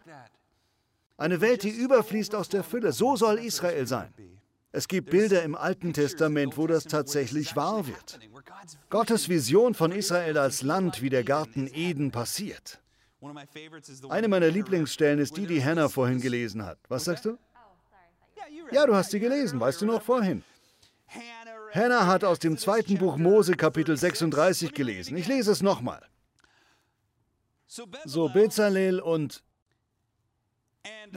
Eine 1.17 1.41
Welt, 1.41 1.63
die 1.63 1.69
überfließt 1.69 2.35
aus 2.35 2.49
der 2.49 2.63
Fülle, 2.63 2.91
so 2.91 3.15
soll 3.15 3.39
Israel 3.39 3.87
sein. 3.87 4.13
Es 4.71 4.87
gibt 4.87 5.11
Bilder 5.11 5.43
im 5.43 5.55
Alten 5.55 5.93
Testament, 5.93 6.57
wo 6.57 6.65
das 6.65 6.85
tatsächlich 6.85 7.55
wahr 7.55 7.85
wird. 7.85 8.19
Gottes 8.89 9.29
Vision 9.29 9.75
von 9.75 9.91
Israel 9.91 10.37
als 10.39 10.63
Land 10.63 11.03
wie 11.03 11.11
der 11.11 11.23
Garten 11.23 11.69
Eden 11.71 12.09
passiert. 12.11 12.81
Eine 14.09 14.27
meiner 14.27 14.49
Lieblingsstellen 14.49 15.19
ist 15.19 15.37
die, 15.37 15.45
die 15.45 15.63
Hannah 15.63 15.89
vorhin 15.89 16.19
gelesen 16.19 16.65
hat. 16.65 16.79
Was 16.89 17.05
sagst 17.05 17.25
du? 17.25 17.37
Ja, 18.71 18.87
du 18.87 18.95
hast 18.95 19.11
sie 19.11 19.19
gelesen, 19.19 19.59
weißt 19.59 19.81
du 19.81 19.85
noch 19.85 20.01
vorhin. 20.01 20.43
Hannah 21.73 22.05
hat 22.05 22.23
aus 22.23 22.37
dem 22.37 22.57
zweiten 22.57 22.99
Buch 22.99 23.17
Mose 23.17 23.53
Kapitel 23.55 23.97
36 23.97 24.73
gelesen. 24.73 25.17
Ich 25.17 25.27
lese 25.27 25.51
es 25.51 25.63
nochmal. 25.63 26.05
So 28.05 28.29
Bezalel 28.29 28.99
und... 28.99 29.43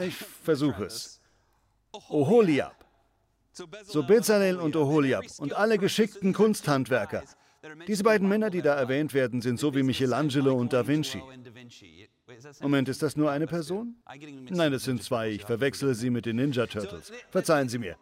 Ich 0.00 0.14
versuche 0.16 0.84
es. 0.84 1.20
Oholiab. 2.08 2.74
So 3.84 4.02
Bezalel 4.02 4.56
und 4.56 4.76
Oholiab 4.76 5.24
und 5.38 5.52
alle 5.52 5.76
geschickten 5.76 6.32
Kunsthandwerker. 6.32 7.24
Diese 7.86 8.04
beiden 8.04 8.28
Männer, 8.28 8.48
die 8.48 8.62
da 8.62 8.74
erwähnt 8.74 9.12
werden, 9.12 9.42
sind 9.42 9.58
so 9.58 9.74
wie 9.74 9.82
Michelangelo 9.82 10.54
und 10.54 10.72
Da 10.72 10.86
Vinci. 10.86 11.22
Moment, 12.60 12.88
ist 12.88 13.02
das 13.02 13.16
nur 13.16 13.30
eine 13.30 13.46
Person? 13.46 13.96
Nein, 14.50 14.72
es 14.72 14.84
sind 14.84 15.02
zwei. 15.02 15.30
Ich 15.30 15.44
verwechsele 15.44 15.94
sie 15.94 16.10
mit 16.10 16.26
den 16.26 16.36
Ninja 16.36 16.66
Turtles. 16.66 17.12
Verzeihen 17.30 17.68
Sie 17.68 17.78
mir. 17.78 17.96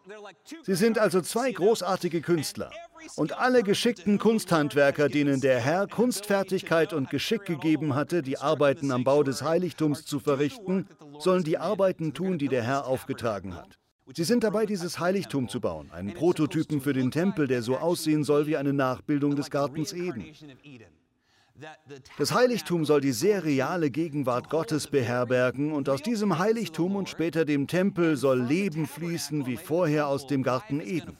Sie 0.63 0.75
sind 0.75 0.99
also 0.99 1.21
zwei 1.21 1.53
großartige 1.53 2.21
Künstler. 2.21 2.71
Und 3.17 3.39
alle 3.39 3.63
geschickten 3.63 4.19
Kunsthandwerker, 4.19 5.09
denen 5.09 5.41
der 5.41 5.61
Herr 5.61 5.87
Kunstfertigkeit 5.87 6.93
und 6.93 7.11
Geschick 7.11 7.45
gegeben 7.45 7.95
hatte, 7.95 8.23
die 8.23 8.39
Arbeiten 8.39 8.91
am 8.91 9.05
Bau 9.05 9.23
des 9.23 9.43
Heiligtums 9.43 10.07
zu 10.07 10.21
verrichten, 10.21 10.87
sollen 11.19 11.45
die 11.45 11.59
Arbeiten 11.59 12.15
tun, 12.15 12.39
die 12.39 12.49
der 12.49 12.63
Herr 12.63 12.87
aufgetragen 12.87 13.55
hat. 13.55 13.79
Sie 14.13 14.25
sind 14.25 14.45
dabei, 14.45 14.67
dieses 14.67 14.99
Heiligtum 14.99 15.49
zu 15.49 15.61
bauen, 15.61 15.91
einen 15.91 16.13
Prototypen 16.13 16.81
für 16.83 16.93
den 16.93 17.11
Tempel, 17.11 17.47
der 17.47 17.63
so 17.63 17.77
aussehen 17.79 18.23
soll 18.23 18.47
wie 18.47 18.57
eine 18.57 18.75
Nachbildung 18.75 19.35
des 19.35 19.51
Gartens 19.51 19.95
Eden. 19.95 20.27
Das 22.19 22.35
Heiligtum 22.35 22.85
soll 22.85 23.01
die 23.01 23.13
sehr 23.13 23.45
reale 23.45 23.91
Gegenwart 23.91 24.51
Gottes 24.51 24.89
beherbergen 24.89 25.73
und 25.73 25.89
aus 25.89 26.03
diesem 26.03 26.39
Heiligtum 26.39 26.97
und 26.97 27.09
später 27.09 27.45
dem 27.45 27.69
Tempel 27.69 28.17
soll 28.17 28.41
Leben 28.41 28.87
fließen 28.87 29.47
wie 29.47 29.57
vorher 29.57 30.09
aus 30.09 30.27
dem 30.27 30.43
Garten 30.43 30.81
Eden. 30.81 31.17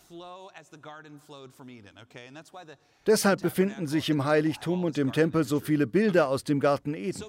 Deshalb 3.07 3.43
befinden 3.43 3.87
sich 3.87 4.09
im 4.09 4.25
Heiligtum 4.25 4.85
und 4.85 4.99
im 4.99 5.13
Tempel 5.13 5.45
so 5.45 5.61
viele 5.61 5.87
Bilder 5.87 6.29
aus 6.29 6.43
dem 6.43 6.59
Garten 6.59 6.95
Eden. 6.95 7.23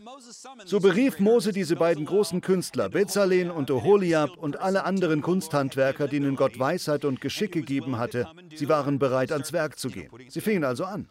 So 0.65 0.79
berief 0.79 1.19
Mose 1.19 1.51
diese 1.51 1.75
beiden 1.75 2.05
großen 2.05 2.41
Künstler, 2.41 2.89
Bezalel 2.89 3.51
und 3.51 3.69
Oholiab 3.69 4.37
und 4.37 4.59
alle 4.59 4.83
anderen 4.83 5.21
Kunsthandwerker, 5.21 6.07
denen 6.07 6.35
Gott 6.35 6.57
Weisheit 6.57 7.05
und 7.05 7.21
Geschick 7.21 7.51
gegeben 7.51 7.97
hatte. 7.97 8.27
Sie 8.55 8.69
waren 8.69 8.99
bereit, 8.99 9.31
ans 9.31 9.53
Werk 9.53 9.77
zu 9.77 9.89
gehen. 9.89 10.09
Sie 10.29 10.41
fingen 10.41 10.63
also 10.63 10.85
an. 10.85 11.09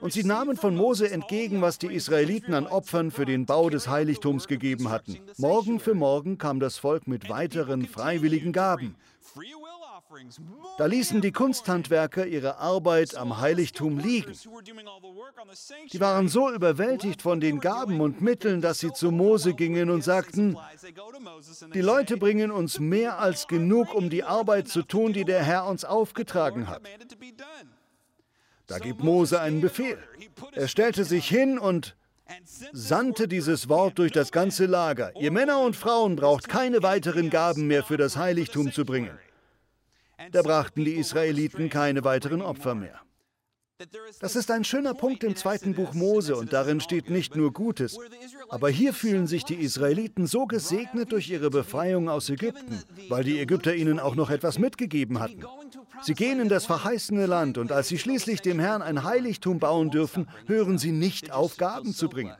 Und 0.00 0.12
sie 0.12 0.24
nahmen 0.24 0.56
von 0.56 0.76
Mose 0.76 1.10
entgegen, 1.10 1.60
was 1.60 1.78
die 1.78 1.92
Israeliten 1.92 2.54
an 2.54 2.66
Opfern 2.66 3.10
für 3.10 3.24
den 3.24 3.46
Bau 3.46 3.70
des 3.70 3.88
Heiligtums 3.88 4.46
gegeben 4.46 4.90
hatten. 4.90 5.18
Morgen 5.36 5.80
für 5.80 5.94
morgen 5.94 6.38
kam 6.38 6.60
das 6.60 6.78
Volk 6.78 7.06
mit 7.08 7.28
weiteren 7.28 7.86
freiwilligen 7.86 8.52
Gaben. 8.52 8.94
Da 10.78 10.86
ließen 10.86 11.20
die 11.20 11.32
Kunsthandwerker 11.32 12.26
ihre 12.26 12.58
Arbeit 12.58 13.16
am 13.16 13.40
Heiligtum 13.40 13.98
liegen. 13.98 14.32
Die 15.92 16.00
waren 16.00 16.28
so 16.28 16.52
überwältigt 16.52 17.22
von 17.22 17.40
den 17.40 17.60
Gaben 17.60 18.00
und 18.00 18.20
Mitteln, 18.20 18.60
dass 18.60 18.78
sie 18.78 18.92
zu 18.92 19.10
Mose 19.10 19.54
gingen 19.54 19.90
und 19.90 20.04
sagten, 20.04 20.56
die 21.72 21.80
Leute 21.80 22.16
bringen 22.16 22.50
uns 22.50 22.78
mehr 22.78 23.18
als 23.18 23.48
genug, 23.48 23.94
um 23.94 24.10
die 24.10 24.24
Arbeit 24.24 24.68
zu 24.68 24.82
tun, 24.82 25.12
die 25.12 25.24
der 25.24 25.42
Herr 25.42 25.66
uns 25.66 25.84
aufgetragen 25.84 26.68
hat. 26.68 26.82
Da 28.66 28.78
gibt 28.78 29.02
Mose 29.02 29.40
einen 29.40 29.60
Befehl. 29.60 29.98
Er 30.52 30.68
stellte 30.68 31.04
sich 31.04 31.28
hin 31.28 31.58
und 31.58 31.96
sandte 32.72 33.28
dieses 33.28 33.68
Wort 33.68 33.98
durch 33.98 34.12
das 34.12 34.32
ganze 34.32 34.66
Lager. 34.66 35.12
Ihr 35.20 35.30
Männer 35.30 35.60
und 35.60 35.76
Frauen 35.76 36.16
braucht 36.16 36.48
keine 36.48 36.82
weiteren 36.82 37.28
Gaben 37.30 37.66
mehr 37.66 37.84
für 37.84 37.98
das 37.98 38.16
Heiligtum 38.16 38.72
zu 38.72 38.84
bringen. 38.84 39.18
Da 40.32 40.42
brachten 40.42 40.84
die 40.84 40.94
Israeliten 40.94 41.68
keine 41.68 42.04
weiteren 42.04 42.40
Opfer 42.40 42.74
mehr. 42.74 43.00
Das 44.20 44.36
ist 44.36 44.52
ein 44.52 44.62
schöner 44.62 44.94
Punkt 44.94 45.24
im 45.24 45.34
zweiten 45.34 45.74
Buch 45.74 45.94
Mose 45.94 46.36
und 46.36 46.52
darin 46.52 46.80
steht 46.80 47.10
nicht 47.10 47.34
nur 47.34 47.52
Gutes, 47.52 47.98
aber 48.48 48.68
hier 48.68 48.94
fühlen 48.94 49.26
sich 49.26 49.44
die 49.44 49.56
Israeliten 49.56 50.28
so 50.28 50.46
gesegnet 50.46 51.10
durch 51.10 51.28
ihre 51.28 51.50
Befreiung 51.50 52.08
aus 52.08 52.30
Ägypten, 52.30 52.80
weil 53.08 53.24
die 53.24 53.40
Ägypter 53.40 53.74
ihnen 53.74 53.98
auch 53.98 54.14
noch 54.14 54.30
etwas 54.30 54.60
mitgegeben 54.60 55.18
hatten. 55.18 55.42
Sie 56.02 56.14
gehen 56.14 56.38
in 56.38 56.48
das 56.48 56.66
verheißene 56.66 57.26
Land 57.26 57.58
und 57.58 57.72
als 57.72 57.88
sie 57.88 57.98
schließlich 57.98 58.42
dem 58.42 58.60
Herrn 58.60 58.80
ein 58.80 59.02
Heiligtum 59.02 59.58
bauen 59.58 59.90
dürfen, 59.90 60.28
hören 60.46 60.78
sie 60.78 60.92
nicht 60.92 61.32
auf, 61.32 61.56
Gaben 61.56 61.92
zu 61.92 62.08
bringen. 62.08 62.34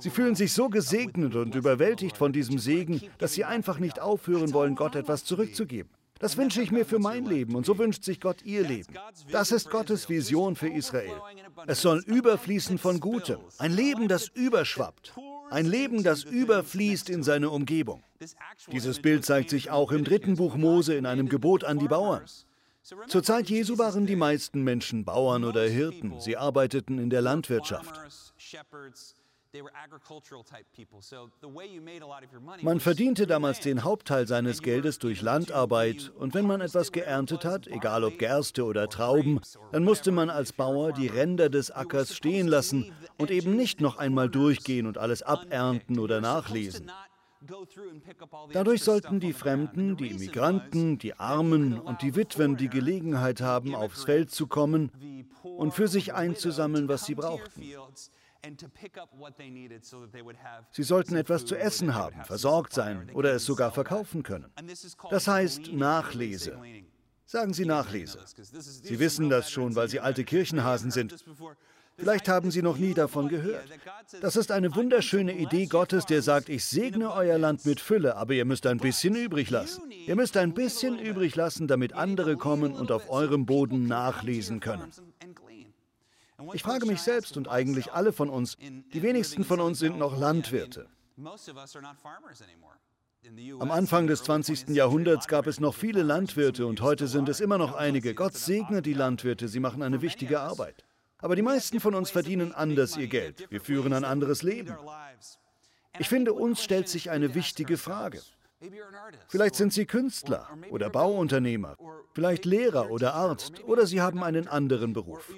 Sie 0.00 0.10
fühlen 0.10 0.34
sich 0.34 0.52
so 0.52 0.68
gesegnet 0.68 1.36
und 1.36 1.54
überwältigt 1.54 2.16
von 2.16 2.32
diesem 2.32 2.58
Segen, 2.58 3.00
dass 3.18 3.34
sie 3.34 3.44
einfach 3.44 3.78
nicht 3.78 4.00
aufhören 4.00 4.52
wollen, 4.52 4.74
Gott 4.74 4.96
etwas 4.96 5.24
zurückzugeben. 5.24 5.90
Das 6.20 6.36
wünsche 6.36 6.62
ich 6.62 6.70
mir 6.70 6.86
für 6.86 6.98
mein 6.98 7.26
Leben 7.26 7.56
und 7.56 7.66
so 7.66 7.76
wünscht 7.76 8.04
sich 8.04 8.20
Gott 8.20 8.42
ihr 8.44 8.62
Leben. 8.62 8.94
Das 9.30 9.50
ist 9.50 9.70
Gottes 9.70 10.08
Vision 10.08 10.54
für 10.54 10.68
Israel. 10.68 11.20
Es 11.66 11.82
soll 11.82 12.02
überfließen 12.06 12.78
von 12.78 13.00
Gutem, 13.00 13.40
ein 13.58 13.72
Leben, 13.72 14.06
das 14.08 14.28
überschwappt, 14.28 15.12
ein 15.50 15.66
Leben, 15.66 16.02
das 16.02 16.24
überfließt 16.24 17.10
in 17.10 17.22
seine 17.22 17.50
Umgebung. 17.50 18.02
Dieses 18.70 19.00
Bild 19.02 19.24
zeigt 19.24 19.50
sich 19.50 19.70
auch 19.70 19.90
im 19.92 20.04
dritten 20.04 20.36
Buch 20.36 20.56
Mose 20.56 20.94
in 20.94 21.04
einem 21.04 21.28
Gebot 21.28 21.64
an 21.64 21.78
die 21.78 21.88
Bauern. 21.88 22.24
Zur 23.08 23.22
Zeit 23.22 23.48
Jesu 23.48 23.78
waren 23.78 24.06
die 24.06 24.16
meisten 24.16 24.62
Menschen 24.62 25.04
Bauern 25.04 25.44
oder 25.44 25.62
Hirten. 25.62 26.20
Sie 26.20 26.36
arbeiteten 26.36 26.98
in 26.98 27.10
der 27.10 27.22
Landwirtschaft. 27.22 28.00
Man 32.62 32.80
verdiente 32.80 33.26
damals 33.26 33.60
den 33.60 33.84
Hauptteil 33.84 34.26
seines 34.26 34.62
Geldes 34.62 34.98
durch 34.98 35.22
Landarbeit. 35.22 36.12
und 36.18 36.34
wenn 36.34 36.46
man 36.46 36.60
etwas 36.60 36.92
geerntet 36.92 37.44
hat, 37.44 37.66
egal 37.68 38.04
ob 38.04 38.18
Gerste 38.18 38.64
oder 38.64 38.88
Trauben, 38.88 39.40
dann 39.72 39.84
musste 39.84 40.10
man 40.10 40.30
als 40.30 40.52
Bauer 40.52 40.92
die 40.92 41.06
Ränder 41.06 41.50
des 41.50 41.70
Ackers 41.70 42.14
stehen 42.16 42.48
lassen 42.48 42.92
und 43.18 43.30
eben 43.30 43.54
nicht 43.56 43.80
noch 43.80 43.98
einmal 43.98 44.28
durchgehen 44.28 44.86
und 44.86 44.98
alles 44.98 45.22
abernten 45.22 45.98
oder 45.98 46.20
nachlesen. 46.20 46.90
Dadurch 48.52 48.82
sollten 48.82 49.20
die 49.20 49.34
Fremden, 49.34 49.96
die 49.96 50.08
Immigranten, 50.08 50.98
die 50.98 51.14
Armen 51.14 51.78
und 51.78 52.02
die 52.02 52.16
Witwen 52.16 52.56
die 52.56 52.68
Gelegenheit 52.68 53.40
haben, 53.40 53.74
aufs 53.74 54.04
Feld 54.04 54.30
zu 54.30 54.46
kommen 54.46 54.90
und 55.42 55.74
für 55.74 55.88
sich 55.88 56.14
einzusammeln, 56.14 56.88
was 56.88 57.04
sie 57.04 57.14
brauchten. 57.14 57.62
Sie 60.70 60.82
sollten 60.82 61.16
etwas 61.16 61.44
zu 61.44 61.56
essen 61.56 61.94
haben, 61.94 62.24
versorgt 62.24 62.72
sein 62.72 63.10
oder 63.14 63.32
es 63.34 63.44
sogar 63.44 63.72
verkaufen 63.72 64.22
können. 64.22 64.52
Das 65.10 65.28
heißt 65.28 65.72
Nachlese. 65.72 66.58
Sagen 67.26 67.54
Sie 67.54 67.64
Nachlese. 67.64 68.18
Sie 68.26 68.98
wissen 68.98 69.28
das 69.28 69.50
schon, 69.50 69.74
weil 69.74 69.88
Sie 69.88 70.00
alte 70.00 70.24
Kirchenhasen 70.24 70.90
sind. 70.90 71.14
Vielleicht 71.96 72.28
haben 72.28 72.50
Sie 72.50 72.60
noch 72.60 72.76
nie 72.76 72.92
davon 72.92 73.28
gehört. 73.28 73.64
Das 74.20 74.36
ist 74.36 74.50
eine 74.50 74.74
wunderschöne 74.74 75.36
Idee 75.36 75.66
Gottes, 75.66 76.06
der 76.06 76.22
sagt, 76.22 76.48
ich 76.48 76.64
segne 76.64 77.12
euer 77.12 77.38
Land 77.38 77.64
mit 77.66 77.80
Fülle, 77.80 78.16
aber 78.16 78.34
ihr 78.34 78.44
müsst 78.44 78.66
ein 78.66 78.78
bisschen 78.78 79.14
übrig 79.14 79.50
lassen. 79.50 79.90
Ihr 79.90 80.16
müsst 80.16 80.36
ein 80.36 80.54
bisschen 80.54 80.98
übrig 80.98 81.36
lassen, 81.36 81.68
damit 81.68 81.92
andere 81.92 82.36
kommen 82.36 82.74
und 82.74 82.90
auf 82.90 83.10
eurem 83.10 83.46
Boden 83.46 83.86
nachlesen 83.86 84.58
können. 84.58 84.90
Ich 86.52 86.62
frage 86.62 86.86
mich 86.86 87.00
selbst 87.00 87.36
und 87.36 87.48
eigentlich 87.48 87.92
alle 87.92 88.12
von 88.12 88.28
uns, 88.28 88.56
die 88.58 89.02
wenigsten 89.02 89.44
von 89.44 89.60
uns 89.60 89.78
sind 89.78 89.98
noch 89.98 90.18
Landwirte. 90.18 90.88
Am 93.58 93.70
Anfang 93.70 94.06
des 94.06 94.22
20. 94.24 94.68
Jahrhunderts 94.68 95.28
gab 95.28 95.46
es 95.46 95.60
noch 95.60 95.74
viele 95.74 96.02
Landwirte 96.02 96.66
und 96.66 96.80
heute 96.82 97.08
sind 97.08 97.28
es 97.28 97.40
immer 97.40 97.56
noch 97.56 97.74
einige. 97.74 98.14
Gott 98.14 98.34
segne 98.34 98.82
die 98.82 98.92
Landwirte, 98.92 99.48
sie 99.48 99.60
machen 99.60 99.82
eine 99.82 100.02
wichtige 100.02 100.40
Arbeit. 100.40 100.84
Aber 101.18 101.36
die 101.36 101.42
meisten 101.42 101.80
von 101.80 101.94
uns 101.94 102.10
verdienen 102.10 102.52
anders 102.52 102.96
ihr 102.98 103.06
Geld. 103.06 103.50
Wir 103.50 103.62
führen 103.62 103.94
ein 103.94 104.04
anderes 104.04 104.42
Leben. 104.42 104.76
Ich 105.98 106.08
finde, 106.08 106.34
uns 106.34 106.62
stellt 106.62 106.88
sich 106.88 107.10
eine 107.10 107.34
wichtige 107.34 107.78
Frage. 107.78 108.20
Vielleicht 109.28 109.54
sind 109.54 109.72
Sie 109.72 109.86
Künstler 109.86 110.48
oder 110.70 110.90
Bauunternehmer, 110.90 111.76
vielleicht 112.12 112.44
Lehrer 112.44 112.90
oder 112.90 113.14
Arzt 113.14 113.64
oder 113.64 113.86
Sie 113.86 114.00
haben 114.00 114.22
einen 114.22 114.48
anderen 114.48 114.92
Beruf. 114.92 115.32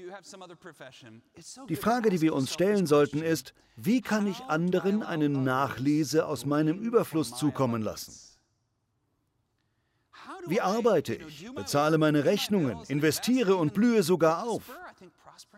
Die 1.68 1.76
Frage, 1.76 2.10
die 2.10 2.20
wir 2.20 2.34
uns 2.34 2.52
stellen 2.52 2.86
sollten, 2.86 3.22
ist, 3.22 3.54
wie 3.76 4.00
kann 4.00 4.26
ich 4.26 4.40
anderen 4.44 5.02
eine 5.02 5.28
Nachlese 5.28 6.26
aus 6.26 6.46
meinem 6.46 6.78
Überfluss 6.78 7.34
zukommen 7.36 7.82
lassen? 7.82 8.14
Wie 10.46 10.60
arbeite 10.60 11.14
ich, 11.14 11.52
bezahle 11.54 11.98
meine 11.98 12.24
Rechnungen, 12.24 12.78
investiere 12.88 13.56
und 13.56 13.74
blühe 13.74 14.02
sogar 14.02 14.44
auf? 14.44 14.62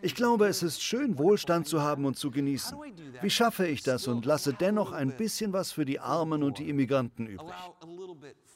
Ich 0.02 0.14
glaube, 0.14 0.46
es 0.46 0.62
ist 0.62 0.82
schön, 0.82 1.18
Wohlstand 1.18 1.66
zu 1.66 1.82
haben 1.82 2.04
und 2.04 2.16
zu 2.16 2.30
genießen. 2.30 2.78
Wie 3.20 3.30
schaffe 3.30 3.66
ich 3.66 3.82
das 3.82 4.06
und 4.06 4.24
lasse 4.24 4.52
dennoch 4.52 4.92
ein 4.92 5.16
bisschen 5.16 5.52
was 5.52 5.72
für 5.72 5.84
die 5.84 6.00
Armen 6.00 6.42
und 6.42 6.58
die 6.58 6.68
Immigranten 6.68 7.26
übrig? 7.26 7.54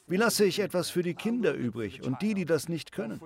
Wie 0.07 0.17
lasse 0.17 0.45
ich 0.45 0.59
etwas 0.59 0.89
für 0.89 1.03
die 1.03 1.13
Kinder 1.13 1.53
übrig 1.53 2.03
und 2.03 2.21
die, 2.21 2.33
die 2.33 2.45
das 2.45 2.69
nicht 2.69 2.91
können? 2.91 3.19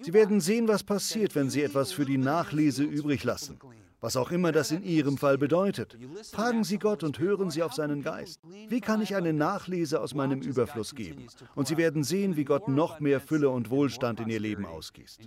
Sie 0.00 0.12
werden 0.12 0.40
sehen, 0.40 0.68
was 0.68 0.82
passiert, 0.82 1.34
wenn 1.34 1.48
Sie 1.48 1.62
etwas 1.62 1.92
für 1.92 2.04
die 2.04 2.18
Nachlese 2.18 2.84
übrig 2.84 3.24
lassen, 3.24 3.58
was 4.00 4.16
auch 4.16 4.30
immer 4.30 4.52
das 4.52 4.70
in 4.70 4.82
Ihrem 4.82 5.16
Fall 5.16 5.38
bedeutet. 5.38 5.96
Fragen 6.32 6.64
Sie 6.64 6.78
Gott 6.78 7.02
und 7.02 7.18
hören 7.18 7.50
Sie 7.50 7.62
auf 7.62 7.72
seinen 7.72 8.02
Geist. 8.02 8.40
Wie 8.68 8.80
kann 8.80 9.00
ich 9.00 9.16
eine 9.16 9.32
Nachlese 9.32 10.00
aus 10.00 10.12
meinem 10.12 10.42
Überfluss 10.42 10.94
geben? 10.94 11.28
Und 11.54 11.66
Sie 11.66 11.78
werden 11.78 12.04
sehen, 12.04 12.36
wie 12.36 12.44
Gott 12.44 12.68
noch 12.68 13.00
mehr 13.00 13.20
Fülle 13.20 13.48
und 13.48 13.70
Wohlstand 13.70 14.20
in 14.20 14.28
Ihr 14.28 14.40
Leben 14.40 14.66
ausgießt. 14.66 15.20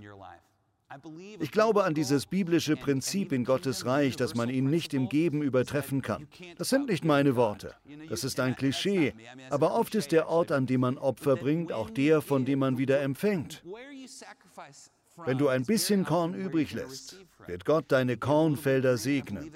Ich 1.39 1.51
glaube 1.51 1.83
an 1.83 1.93
dieses 1.93 2.25
biblische 2.25 2.77
Prinzip 2.77 3.31
in 3.31 3.43
Gottes 3.43 3.85
Reich, 3.85 4.15
dass 4.15 4.35
man 4.35 4.49
ihn 4.49 4.69
nicht 4.69 4.93
im 4.93 5.09
Geben 5.09 5.41
übertreffen 5.41 6.01
kann. 6.01 6.27
Das 6.57 6.69
sind 6.69 6.87
nicht 6.87 7.03
meine 7.03 7.35
Worte. 7.35 7.75
Das 8.09 8.23
ist 8.23 8.39
ein 8.39 8.55
Klischee. 8.55 9.13
Aber 9.49 9.75
oft 9.75 9.95
ist 9.95 10.11
der 10.11 10.29
Ort, 10.29 10.51
an 10.51 10.65
dem 10.65 10.81
man 10.81 10.97
Opfer 10.97 11.35
bringt, 11.35 11.73
auch 11.73 11.89
der, 11.89 12.21
von 12.21 12.45
dem 12.45 12.59
man 12.59 12.77
wieder 12.77 13.01
empfängt. 13.01 13.63
Wenn 15.25 15.37
du 15.37 15.47
ein 15.47 15.65
bisschen 15.65 16.05
Korn 16.05 16.33
übrig 16.33 16.73
lässt, 16.73 17.17
wird 17.47 17.65
Gott 17.65 17.85
deine 17.89 18.17
Kornfelder 18.17 18.97
segnen. 18.97 19.51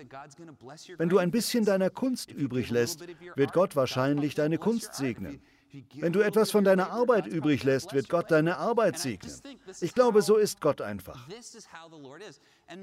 Wenn 0.97 1.09
du 1.09 1.17
ein 1.17 1.31
bisschen 1.31 1.65
deiner 1.65 1.89
Kunst 1.89 2.31
übrig 2.31 2.69
lässt, 2.71 3.05
wird 3.35 3.53
Gott 3.53 3.75
wahrscheinlich 3.75 4.35
deine 4.35 4.57
Kunst 4.57 4.95
segnen. 4.95 5.41
Wenn 5.95 6.13
du 6.13 6.21
etwas 6.21 6.51
von 6.51 6.63
deiner 6.63 6.91
Arbeit 6.91 7.27
übrig 7.27 7.63
lässt, 7.63 7.93
wird 7.93 8.09
Gott 8.09 8.31
deine 8.31 8.57
Arbeit 8.57 8.99
segnen. 8.99 9.33
Ich 9.79 9.93
glaube, 9.93 10.21
so 10.21 10.37
ist 10.37 10.61
Gott 10.61 10.81
einfach. 10.81 11.27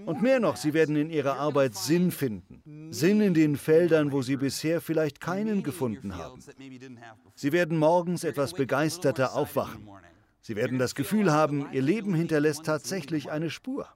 Und 0.06 0.22
mehr 0.22 0.40
noch, 0.40 0.56
sie 0.56 0.74
werden 0.74 0.96
in 0.96 1.10
ihrer 1.10 1.36
Arbeit 1.36 1.74
Sinn 1.74 2.10
finden. 2.10 2.92
Sinn 2.92 3.20
in 3.20 3.34
den 3.34 3.56
Feldern, 3.56 4.12
wo 4.12 4.22
sie 4.22 4.36
bisher 4.36 4.80
vielleicht 4.80 5.20
keinen 5.20 5.62
gefunden 5.62 6.16
haben. 6.16 6.42
Sie 7.34 7.52
werden 7.52 7.78
morgens 7.78 8.24
etwas 8.24 8.52
begeisterter 8.52 9.34
aufwachen. 9.34 9.88
Sie 10.40 10.56
werden 10.56 10.78
das 10.78 10.94
Gefühl 10.94 11.32
haben, 11.32 11.66
ihr 11.72 11.82
Leben 11.82 12.14
hinterlässt 12.14 12.64
tatsächlich 12.64 13.30
eine 13.30 13.50
Spur. 13.50 13.86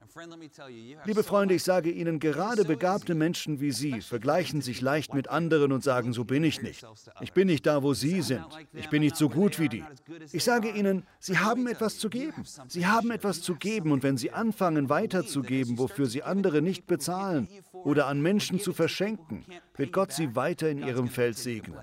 Liebe 1.05 1.23
Freunde, 1.23 1.55
ich 1.55 1.63
sage 1.63 1.89
Ihnen, 1.89 2.19
gerade 2.19 2.65
begabte 2.65 3.15
Menschen 3.15 3.59
wie 3.59 3.71
Sie 3.71 4.01
vergleichen 4.01 4.61
sich 4.61 4.81
leicht 4.81 5.13
mit 5.13 5.29
anderen 5.29 5.71
und 5.71 5.83
sagen, 5.83 6.13
so 6.13 6.25
bin 6.25 6.43
ich 6.43 6.61
nicht. 6.61 6.85
Ich 7.21 7.33
bin 7.33 7.47
nicht 7.47 7.65
da, 7.65 7.81
wo 7.81 7.93
Sie 7.93 8.21
sind. 8.21 8.45
Ich 8.73 8.89
bin 8.89 9.01
nicht 9.01 9.15
so 9.15 9.29
gut 9.29 9.59
wie 9.59 9.69
die. 9.69 9.83
Ich 10.31 10.43
sage 10.43 10.69
Ihnen, 10.69 11.07
Sie 11.19 11.39
haben 11.39 11.65
etwas 11.67 11.97
zu 11.97 12.09
geben. 12.09 12.43
Sie 12.67 12.85
haben 12.85 13.11
etwas 13.11 13.41
zu 13.41 13.55
geben 13.55 13.91
und 13.91 14.03
wenn 14.03 14.17
Sie 14.17 14.31
anfangen 14.31 14.89
weiterzugeben, 14.89 15.77
wofür 15.79 16.05
Sie 16.05 16.23
andere 16.23 16.61
nicht 16.61 16.85
bezahlen 16.85 17.47
oder 17.71 18.07
an 18.07 18.21
Menschen 18.21 18.59
zu 18.59 18.73
verschenken, 18.73 19.45
wird 19.75 19.91
Gott 19.91 20.11
Sie 20.11 20.35
weiter 20.35 20.69
in 20.69 20.79
Ihrem 20.79 21.07
Feld 21.07 21.37
segnen. 21.37 21.79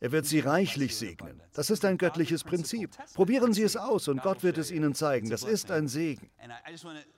Er 0.00 0.12
wird 0.12 0.26
Sie 0.26 0.40
reichlich 0.40 0.96
segnen. 0.96 1.40
Das 1.52 1.70
ist 1.70 1.84
ein 1.84 1.98
göttliches 1.98 2.44
Prinzip. 2.44 2.90
Probieren 3.14 3.52
Sie 3.52 3.62
es 3.62 3.76
aus 3.76 4.08
und 4.08 4.22
Gott 4.22 4.42
wird 4.42 4.58
es 4.58 4.70
ihnen 4.70 4.94
zeigen. 4.94 5.28
Das 5.28 5.42
ist 5.42 5.70
ein 5.70 5.88
Segen. 5.88 6.30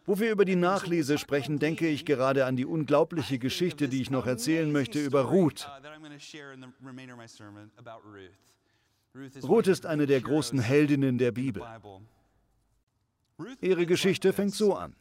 Wo 0.04 0.18
wir 0.18 0.30
über 0.30 0.44
die 0.44 0.56
Nachlese 0.56 1.18
sprechen, 1.18 1.58
denke 1.58 1.88
ich 1.88 2.04
gerade 2.04 2.46
an 2.46 2.56
die 2.56 2.66
unglaubliche 2.66 3.38
Geschichte, 3.38 3.88
die 3.88 4.02
ich 4.02 4.10
noch 4.10 4.26
erzählen 4.26 4.70
möchte 4.70 5.02
über 5.02 5.22
Ruth. 5.22 5.68
Ruth 9.42 9.66
ist 9.66 9.86
eine 9.86 10.06
der 10.06 10.20
großen 10.20 10.58
Heldinnen 10.58 11.18
der 11.18 11.32
Bibel. 11.32 11.62
Ihre 13.60 13.86
Geschichte 13.86 14.32
fängt 14.32 14.54
so 14.54 14.74
an. 14.74 14.94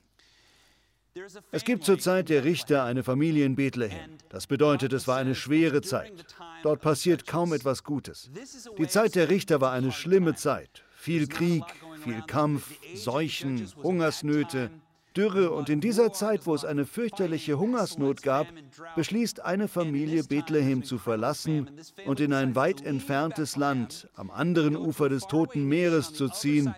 Es 1.52 1.66
gibt 1.66 1.84
zur 1.84 2.00
Zeit 2.00 2.30
der 2.30 2.46
Richter 2.46 2.84
eine 2.84 3.04
Familie 3.04 3.46
in 3.46 3.56
Bethlehem. 3.56 4.18
Das 4.30 4.48
bedeutet, 4.48 4.94
es 4.94 5.08
war 5.08 5.18
eine 5.18 5.36
schwere 5.36 5.82
Zeit. 5.82 6.26
Dort 6.64 6.82
passiert 6.82 7.28
kaum 7.28 7.52
etwas 7.52 7.84
Gutes. 7.84 8.32
Die 8.78 8.88
Zeit 8.88 9.16
der 9.16 9.30
Richter 9.30 9.60
war 9.60 9.74
eine 9.74 9.92
schlimme 9.92 10.36
Zeit. 10.36 10.84
Viel 10.96 11.28
Krieg, 11.28 11.64
viel 12.04 12.22
Kampf, 12.22 12.72
Seuchen, 12.94 13.68
Hungersnöte, 13.84 14.72
Dürre 15.16 15.52
und 15.52 15.70
in 15.70 15.82
dieser 15.82 16.14
Zeit, 16.14 16.46
wo 16.46 16.56
es 16.56 16.64
eine 16.64 16.86
fürchterliche 16.86 17.60
Hungersnot 17.60 18.22
gab, 18.22 18.48
beschließt 18.96 19.44
eine 19.44 19.68
Familie 19.68 20.24
Bethlehem 20.24 20.84
zu 20.84 20.98
verlassen 20.98 21.70
und 22.06 22.20
in 22.20 22.34
ein 22.34 22.56
weit 22.56 22.82
entferntes 22.82 23.58
Land 23.58 24.10
am 24.16 24.32
anderen 24.32 24.78
Ufer 24.78 25.10
des 25.10 25.28
Toten 25.28 25.66
Meeres 25.66 26.14
zu 26.14 26.30
ziehen, 26.30 26.74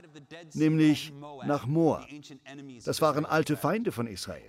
nämlich 0.54 1.14
nach 1.46 1.68
Moab. 1.68 2.08
Das 2.86 3.02
waren 3.02 3.26
alte 3.26 3.56
Feinde 3.56 3.92
von 3.92 4.08
Israel. 4.08 4.44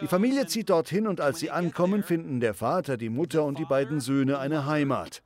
Die 0.00 0.06
Familie 0.06 0.46
zieht 0.46 0.68
dorthin 0.68 1.06
und 1.06 1.20
als 1.20 1.38
sie 1.38 1.50
ankommen, 1.50 2.02
finden 2.02 2.40
der 2.40 2.54
Vater, 2.54 2.96
die 2.96 3.08
Mutter 3.08 3.44
und 3.44 3.58
die 3.58 3.64
beiden 3.64 4.00
Söhne 4.00 4.38
eine 4.38 4.66
Heimat. 4.66 5.22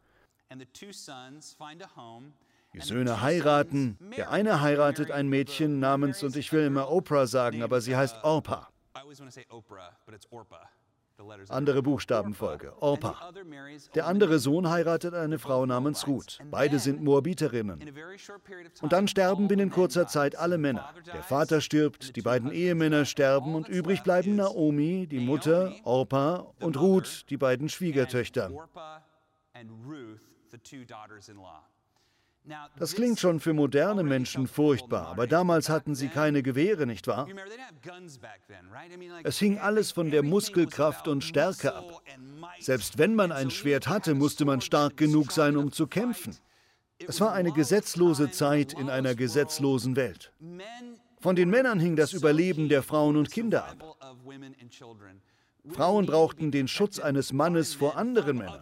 Die 2.74 2.80
Söhne 2.80 3.22
heiraten. 3.22 3.98
Der 4.16 4.30
eine 4.30 4.60
heiratet 4.60 5.10
ein 5.10 5.28
Mädchen 5.28 5.80
namens, 5.80 6.22
und 6.22 6.36
ich 6.36 6.52
will 6.52 6.64
immer 6.64 6.90
Oprah 6.90 7.26
sagen, 7.26 7.62
aber 7.62 7.80
sie 7.80 7.96
heißt 7.96 8.22
Orpa. 8.22 8.68
Andere 11.48 11.82
Buchstabenfolge, 11.82 12.80
Orpa. 12.80 13.32
Der 13.94 14.06
andere 14.06 14.38
Sohn 14.38 14.68
heiratet 14.68 15.14
eine 15.14 15.38
Frau 15.38 15.66
namens 15.66 16.06
Ruth. 16.06 16.38
Beide 16.50 16.78
sind 16.78 17.02
Moabiterinnen. 17.02 17.82
Und 18.82 18.92
dann 18.92 19.08
sterben 19.08 19.48
binnen 19.48 19.70
kurzer 19.70 20.06
Zeit 20.06 20.36
alle 20.36 20.58
Männer. 20.58 20.94
Der 21.12 21.22
Vater 21.22 21.60
stirbt, 21.60 22.14
die 22.14 22.22
beiden 22.22 22.52
Ehemänner 22.52 23.04
sterben 23.04 23.54
und 23.54 23.68
übrig 23.68 24.02
bleiben 24.04 24.36
Naomi, 24.36 25.08
die 25.08 25.18
Mutter, 25.18 25.74
Orpa 25.82 26.46
und 26.60 26.78
Ruth, 26.78 27.24
die 27.30 27.36
beiden 27.36 27.68
Schwiegertöchter. 27.68 28.50
Das 32.78 32.94
klingt 32.94 33.18
schon 33.18 33.40
für 33.40 33.52
moderne 33.52 34.02
Menschen 34.02 34.46
furchtbar, 34.46 35.08
aber 35.08 35.26
damals 35.26 35.68
hatten 35.68 35.94
sie 35.94 36.08
keine 36.08 36.42
Gewehre, 36.42 36.86
nicht 36.86 37.06
wahr? 37.06 37.28
Es 39.24 39.38
hing 39.38 39.58
alles 39.58 39.92
von 39.92 40.10
der 40.10 40.22
Muskelkraft 40.22 41.08
und 41.08 41.24
Stärke 41.24 41.74
ab. 41.74 42.02
Selbst 42.60 42.98
wenn 42.98 43.14
man 43.14 43.32
ein 43.32 43.50
Schwert 43.50 43.88
hatte, 43.88 44.14
musste 44.14 44.44
man 44.44 44.60
stark 44.60 44.96
genug 44.96 45.32
sein, 45.32 45.56
um 45.56 45.72
zu 45.72 45.86
kämpfen. 45.86 46.36
Es 47.06 47.20
war 47.20 47.32
eine 47.32 47.52
gesetzlose 47.52 48.30
Zeit 48.30 48.72
in 48.72 48.90
einer 48.90 49.14
gesetzlosen 49.14 49.96
Welt. 49.96 50.32
Von 51.20 51.36
den 51.36 51.50
Männern 51.50 51.80
hing 51.80 51.96
das 51.96 52.12
Überleben 52.12 52.68
der 52.68 52.82
Frauen 52.82 53.16
und 53.16 53.30
Kinder 53.30 53.64
ab. 53.66 53.98
Frauen 55.70 56.06
brauchten 56.06 56.50
den 56.50 56.68
Schutz 56.68 56.98
eines 56.98 57.32
Mannes 57.32 57.74
vor 57.74 57.96
anderen 57.96 58.38
Männern. 58.38 58.60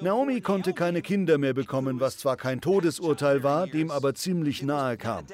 Naomi 0.00 0.40
konnte 0.40 0.72
keine 0.72 1.02
Kinder 1.02 1.36
mehr 1.36 1.52
bekommen, 1.52 2.00
was 2.00 2.16
zwar 2.16 2.36
kein 2.36 2.60
Todesurteil 2.60 3.42
war, 3.42 3.66
dem 3.66 3.90
aber 3.90 4.14
ziemlich 4.14 4.62
nahe 4.62 4.96
kam. 4.96 5.26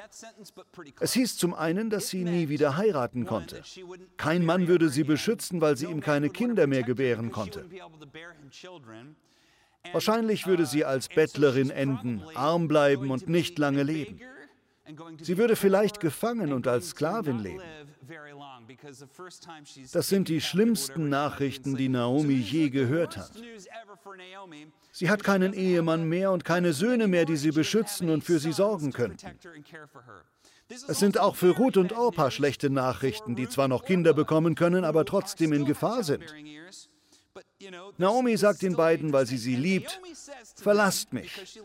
Es 1.01 1.13
hieß 1.13 1.37
zum 1.37 1.55
einen, 1.55 1.89
dass 1.89 2.09
sie 2.09 2.25
nie 2.25 2.49
wieder 2.49 2.77
heiraten 2.77 3.27
konnte. 3.27 3.63
Kein 4.17 4.45
Mann 4.45 4.67
würde 4.67 4.89
sie 4.89 5.05
beschützen, 5.05 5.61
weil 5.61 5.77
sie 5.77 5.87
ihm 5.87 6.01
keine 6.01 6.31
Kinder 6.31 6.67
mehr 6.67 6.83
gebären 6.83 7.31
konnte. 7.31 7.65
Wahrscheinlich 9.93 10.47
würde 10.47 10.67
sie 10.67 10.85
als 10.85 11.09
Bettlerin 11.09 11.71
enden, 11.71 12.23
arm 12.35 12.67
bleiben 12.67 13.11
und 13.11 13.29
nicht 13.29 13.59
lange 13.59 13.85
leben. 13.85 14.19
Sie 15.21 15.39
würde 15.39 15.57
vielleicht 15.57 16.01
gefangen 16.01 16.53
und 16.53 16.67
als 16.67 16.91
Sklavin 16.91 17.39
leben. 17.39 17.63
Das 19.93 20.09
sind 20.09 20.29
die 20.29 20.41
schlimmsten 20.41 21.09
Nachrichten, 21.09 21.77
die 21.77 21.89
Naomi 21.89 22.35
je 22.35 22.69
gehört 22.69 23.17
hat. 23.17 23.33
Sie 24.93 25.11
hat 25.11 25.25
keinen 25.25 25.55
Ehemann 25.55 26.09
mehr 26.09 26.33
und 26.33 26.45
keine 26.45 26.73
Söhne 26.73 27.09
mehr, 27.09 27.25
die 27.25 27.37
sie 27.37 27.51
beschützen 27.51 28.11
und 28.11 28.25
für 28.25 28.39
sie 28.39 28.53
sorgen 28.53 28.93
könnten. 28.93 29.27
Es 30.69 30.99
sind 30.99 31.19
auch 31.19 31.37
für 31.37 31.57
Ruth 31.57 31.77
und 31.77 31.93
Orpa 31.93 32.31
schlechte 32.31 32.71
Nachrichten, 32.71 33.37
die 33.37 33.49
zwar 33.49 33.69
noch 33.69 33.85
Kinder 33.85 34.13
bekommen 34.13 34.55
können, 34.55 34.85
aber 34.85 35.05
trotzdem 35.05 35.53
in 35.53 35.65
Gefahr 35.65 36.03
sind. 36.03 36.25
Naomi 37.99 38.37
sagt 38.37 38.63
den 38.63 38.77
beiden, 38.77 39.13
weil 39.13 39.27
sie 39.27 39.39
sie 39.39 39.57
liebt, 39.57 40.01
verlasst 40.57 41.13
mich. 41.13 41.59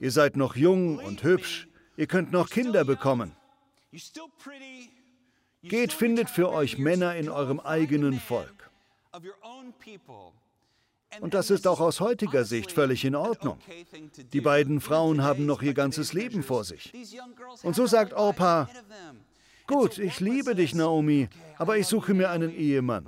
Ihr 0.00 0.10
seid 0.10 0.36
noch 0.36 0.56
jung 0.56 0.98
und 0.98 1.22
hübsch, 1.22 1.68
ihr 1.96 2.06
könnt 2.06 2.32
noch 2.32 2.50
Kinder 2.50 2.84
bekommen. 2.84 3.32
Geht, 5.62 5.92
findet 5.92 6.30
für 6.30 6.50
euch 6.50 6.78
Männer 6.78 7.16
in 7.16 7.28
eurem 7.28 7.60
eigenen 7.60 8.20
Volk. 8.20 8.70
Und 11.20 11.34
das 11.34 11.50
ist 11.50 11.66
auch 11.66 11.80
aus 11.80 12.00
heutiger 12.00 12.44
Sicht 12.44 12.72
völlig 12.72 13.04
in 13.04 13.14
Ordnung. 13.14 13.58
Die 14.32 14.40
beiden 14.40 14.80
Frauen 14.80 15.22
haben 15.22 15.46
noch 15.46 15.62
ihr 15.62 15.74
ganzes 15.74 16.12
Leben 16.12 16.42
vor 16.42 16.64
sich. 16.64 16.92
Und 17.62 17.74
so 17.74 17.86
sagt 17.86 18.12
Orpa, 18.12 18.68
gut, 19.66 19.98
ich 19.98 20.20
liebe 20.20 20.54
dich, 20.54 20.74
Naomi, 20.74 21.28
aber 21.56 21.78
ich 21.78 21.86
suche 21.86 22.12
mir 22.12 22.30
einen 22.30 22.54
Ehemann. 22.54 23.06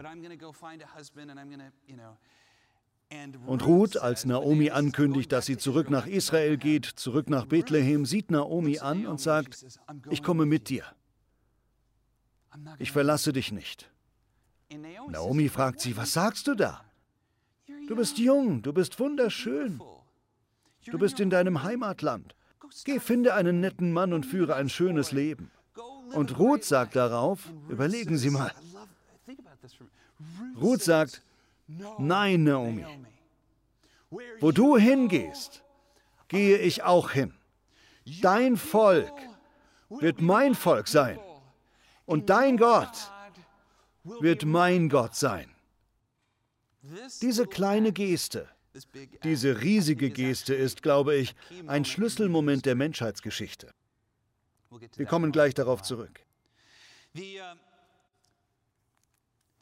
Und 3.46 3.64
Ruth, 3.64 3.96
als 3.96 4.26
Naomi 4.26 4.70
ankündigt, 4.70 5.32
dass 5.32 5.46
sie 5.46 5.56
zurück 5.56 5.88
nach 5.88 6.06
Israel 6.06 6.58
geht, 6.58 6.84
zurück 6.84 7.30
nach 7.30 7.46
Bethlehem, 7.46 8.04
sieht 8.04 8.30
Naomi 8.30 8.78
an 8.80 9.06
und 9.06 9.20
sagt, 9.20 9.64
ich 10.10 10.22
komme 10.22 10.44
mit 10.44 10.68
dir. 10.68 10.84
Ich 12.78 12.92
verlasse 12.92 13.32
dich 13.32 13.50
nicht. 13.50 13.90
Naomi 15.08 15.48
fragt 15.48 15.80
sie, 15.80 15.96
was 15.96 16.12
sagst 16.12 16.46
du 16.48 16.54
da? 16.54 16.84
Du 17.86 17.96
bist 17.96 18.18
jung, 18.18 18.60
du 18.60 18.74
bist 18.74 19.00
wunderschön. 19.00 19.80
Du 20.84 20.98
bist 20.98 21.20
in 21.20 21.30
deinem 21.30 21.62
Heimatland. 21.62 22.34
Geh, 22.84 23.00
finde 23.00 23.32
einen 23.34 23.60
netten 23.60 23.92
Mann 23.92 24.12
und 24.12 24.26
führe 24.26 24.54
ein 24.54 24.68
schönes 24.68 25.12
Leben. 25.12 25.50
Und 26.12 26.38
Ruth 26.38 26.64
sagt 26.64 26.96
darauf, 26.96 27.50
überlegen 27.68 28.18
Sie 28.18 28.30
mal. 28.30 28.52
Ruth 30.60 30.82
sagt, 30.82 31.22
nein, 31.98 32.44
Naomi. 32.44 32.84
Wo 34.40 34.52
du 34.52 34.76
hingehst, 34.76 35.62
gehe 36.28 36.58
ich 36.58 36.82
auch 36.82 37.10
hin. 37.10 37.34
Dein 38.22 38.56
Volk 38.56 39.12
wird 39.88 40.20
mein 40.20 40.54
Volk 40.54 40.88
sein. 40.88 41.18
Und 42.06 42.30
dein 42.30 42.56
Gott 42.56 43.10
wird 44.04 44.44
mein 44.44 44.88
Gott 44.88 45.14
sein. 45.14 45.54
Diese 47.20 47.46
kleine 47.46 47.92
Geste, 47.92 48.48
diese 49.24 49.60
riesige 49.60 50.10
Geste 50.10 50.54
ist, 50.54 50.82
glaube 50.82 51.16
ich, 51.16 51.34
ein 51.66 51.84
Schlüsselmoment 51.84 52.64
der 52.64 52.76
Menschheitsgeschichte. 52.76 53.74
Wir 54.96 55.06
kommen 55.06 55.32
gleich 55.32 55.54
darauf 55.54 55.82
zurück. 55.82 56.20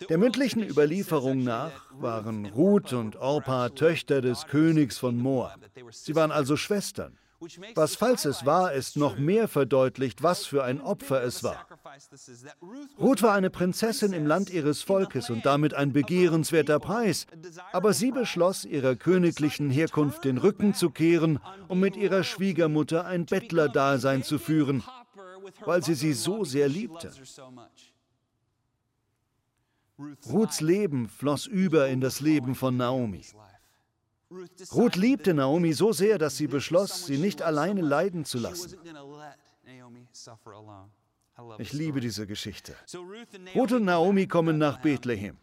Der 0.08 0.18
mündlichen 0.18 0.62
Überlieferung 0.62 1.42
nach 1.42 1.72
waren 1.92 2.46
Ruth 2.46 2.92
und 2.92 3.16
Orpa 3.16 3.70
Töchter 3.70 4.20
des 4.20 4.46
Königs 4.46 4.98
von 4.98 5.16
Moab. 5.16 5.58
Sie 5.90 6.14
waren 6.14 6.30
also 6.30 6.56
Schwestern. 6.56 7.16
Was, 7.74 7.96
falls 7.96 8.24
es 8.24 8.46
wahr 8.46 8.72
ist, 8.72 8.96
noch 8.96 9.18
mehr 9.18 9.46
verdeutlicht, 9.46 10.22
was 10.22 10.46
für 10.46 10.64
ein 10.64 10.80
Opfer 10.80 11.22
es 11.22 11.44
war. 11.44 11.66
Ruth 12.98 13.22
war 13.22 13.34
eine 13.34 13.50
Prinzessin 13.50 14.12
im 14.12 14.26
Land 14.26 14.50
ihres 14.50 14.82
Volkes 14.82 15.28
und 15.28 15.44
damit 15.44 15.74
ein 15.74 15.92
begehrenswerter 15.92 16.78
Preis, 16.78 17.26
aber 17.72 17.92
sie 17.92 18.10
beschloss, 18.10 18.64
ihrer 18.64 18.96
königlichen 18.96 19.70
Herkunft 19.70 20.24
den 20.24 20.38
Rücken 20.38 20.72
zu 20.72 20.90
kehren, 20.90 21.38
um 21.68 21.78
mit 21.78 21.96
ihrer 21.96 22.24
Schwiegermutter 22.24 23.04
ein 23.04 23.26
Bettlerdasein 23.26 24.22
zu 24.22 24.38
führen, 24.38 24.82
weil 25.64 25.82
sie 25.84 25.94
sie 25.94 26.14
so 26.14 26.44
sehr 26.44 26.68
liebte. 26.68 27.12
Ruths 29.98 30.60
Leben 30.60 31.08
floss 31.08 31.46
über 31.46 31.88
in 31.88 32.00
das 32.00 32.20
Leben 32.20 32.54
von 32.54 32.76
Naomi. 32.76 33.22
Ruth 34.72 34.96
liebte 34.96 35.34
Naomi 35.34 35.72
so 35.72 35.92
sehr, 35.92 36.18
dass 36.18 36.36
sie 36.36 36.48
beschloss, 36.48 37.06
sie 37.06 37.18
nicht 37.18 37.42
alleine 37.42 37.80
leiden 37.80 38.24
zu 38.24 38.38
lassen. 38.38 38.76
Ich 41.58 41.72
liebe 41.72 42.00
diese 42.00 42.26
Geschichte. 42.26 42.74
Ruth 43.54 43.72
und 43.72 43.84
Naomi 43.84 44.26
kommen 44.26 44.58
nach 44.58 44.80
Bethlehem. 44.80 45.36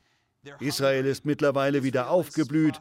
Israel 0.60 1.06
ist 1.06 1.26
mittlerweile 1.26 1.84
wieder 1.84 2.10
aufgeblüht. 2.10 2.80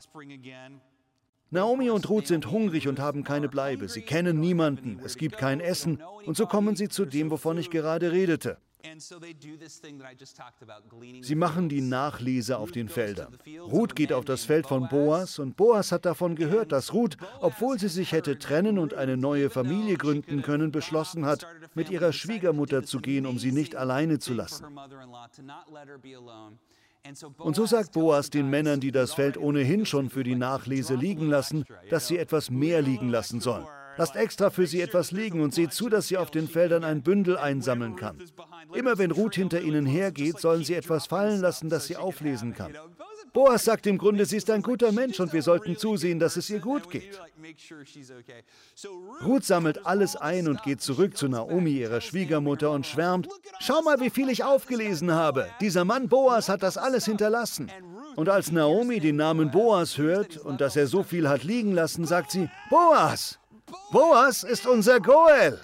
Naomi 1.50 1.90
und 1.90 2.08
Ruth 2.08 2.26
sind 2.26 2.50
hungrig 2.50 2.88
und 2.88 2.98
haben 2.98 3.24
keine 3.24 3.48
Bleibe. 3.48 3.88
Sie 3.88 4.02
kennen 4.02 4.40
niemanden, 4.40 4.98
es 5.04 5.16
gibt 5.16 5.36
kein 5.36 5.60
Essen 5.60 6.02
und 6.24 6.36
so 6.36 6.46
kommen 6.46 6.76
sie 6.76 6.88
zu 6.88 7.04
dem, 7.04 7.30
wovon 7.30 7.58
ich 7.58 7.70
gerade 7.70 8.10
redete. 8.10 8.56
Sie 11.22 11.34
machen 11.34 11.68
die 11.68 11.80
Nachlese 11.80 12.58
auf 12.58 12.72
den 12.72 12.88
Feldern. 12.88 13.38
Ruth 13.60 13.94
geht 13.94 14.12
auf 14.12 14.24
das 14.24 14.44
Feld 14.44 14.66
von 14.66 14.88
Boas 14.88 15.38
und 15.38 15.56
Boas 15.56 15.92
hat 15.92 16.04
davon 16.04 16.34
gehört, 16.34 16.72
dass 16.72 16.92
Ruth, 16.92 17.16
obwohl 17.40 17.78
sie 17.78 17.88
sich 17.88 18.12
hätte 18.12 18.38
trennen 18.38 18.78
und 18.78 18.94
eine 18.94 19.16
neue 19.16 19.50
Familie 19.50 19.96
gründen 19.96 20.42
können, 20.42 20.72
beschlossen 20.72 21.24
hat, 21.26 21.46
mit 21.74 21.90
ihrer 21.90 22.12
Schwiegermutter 22.12 22.82
zu 22.82 23.00
gehen, 23.00 23.26
um 23.26 23.38
sie 23.38 23.52
nicht 23.52 23.76
alleine 23.76 24.18
zu 24.18 24.34
lassen. 24.34 24.66
Und 27.38 27.56
so 27.56 27.66
sagt 27.66 27.92
Boas 27.92 28.30
den 28.30 28.48
Männern, 28.48 28.80
die 28.80 28.92
das 28.92 29.14
Feld 29.14 29.36
ohnehin 29.36 29.86
schon 29.86 30.08
für 30.08 30.22
die 30.22 30.36
Nachlese 30.36 30.94
liegen 30.94 31.28
lassen, 31.28 31.64
dass 31.90 32.06
sie 32.06 32.18
etwas 32.18 32.50
mehr 32.50 32.80
liegen 32.80 33.08
lassen 33.08 33.40
sollen. 33.40 33.66
Lasst 33.96 34.16
extra 34.16 34.50
für 34.50 34.66
sie 34.66 34.80
etwas 34.80 35.12
liegen 35.12 35.40
und 35.40 35.54
seht 35.54 35.72
zu, 35.72 35.88
dass 35.88 36.08
sie 36.08 36.16
auf 36.16 36.30
den 36.30 36.48
Feldern 36.48 36.84
ein 36.84 37.02
Bündel 37.02 37.36
einsammeln 37.36 37.96
kann. 37.96 38.18
Immer 38.74 38.98
wenn 38.98 39.10
Ruth 39.10 39.34
hinter 39.34 39.60
ihnen 39.60 39.86
hergeht, 39.86 40.40
sollen 40.40 40.64
sie 40.64 40.74
etwas 40.74 41.06
fallen 41.06 41.40
lassen, 41.40 41.68
das 41.68 41.86
sie 41.86 41.96
auflesen 41.96 42.54
kann. 42.54 42.76
Boas 43.32 43.64
sagt 43.64 43.86
im 43.86 43.96
Grunde, 43.96 44.26
sie 44.26 44.36
ist 44.36 44.50
ein 44.50 44.60
guter 44.60 44.92
Mensch 44.92 45.18
und 45.18 45.32
wir 45.32 45.42
sollten 45.42 45.78
zusehen, 45.78 46.18
dass 46.18 46.36
es 46.36 46.50
ihr 46.50 46.60
gut 46.60 46.90
geht. 46.90 47.18
Ruth 49.24 49.44
sammelt 49.44 49.86
alles 49.86 50.16
ein 50.16 50.48
und 50.48 50.62
geht 50.62 50.82
zurück 50.82 51.16
zu 51.16 51.28
Naomi, 51.28 51.70
ihrer 51.70 52.02
Schwiegermutter, 52.02 52.70
und 52.70 52.86
schwärmt, 52.86 53.28
schau 53.60 53.80
mal, 53.82 54.00
wie 54.00 54.10
viel 54.10 54.28
ich 54.28 54.44
aufgelesen 54.44 55.12
habe. 55.12 55.48
Dieser 55.62 55.86
Mann 55.86 56.08
Boas 56.08 56.50
hat 56.50 56.62
das 56.62 56.76
alles 56.76 57.06
hinterlassen. 57.06 57.70
Und 58.16 58.28
als 58.28 58.52
Naomi 58.52 59.00
den 59.00 59.16
Namen 59.16 59.50
Boas 59.50 59.96
hört 59.96 60.36
und 60.36 60.60
dass 60.60 60.76
er 60.76 60.86
so 60.86 61.02
viel 61.02 61.26
hat 61.26 61.42
liegen 61.42 61.72
lassen, 61.72 62.04
sagt 62.04 62.32
sie, 62.32 62.50
Boas, 62.68 63.38
Boas 63.90 64.42
ist 64.42 64.66
unser 64.66 65.00
Goel. 65.00 65.58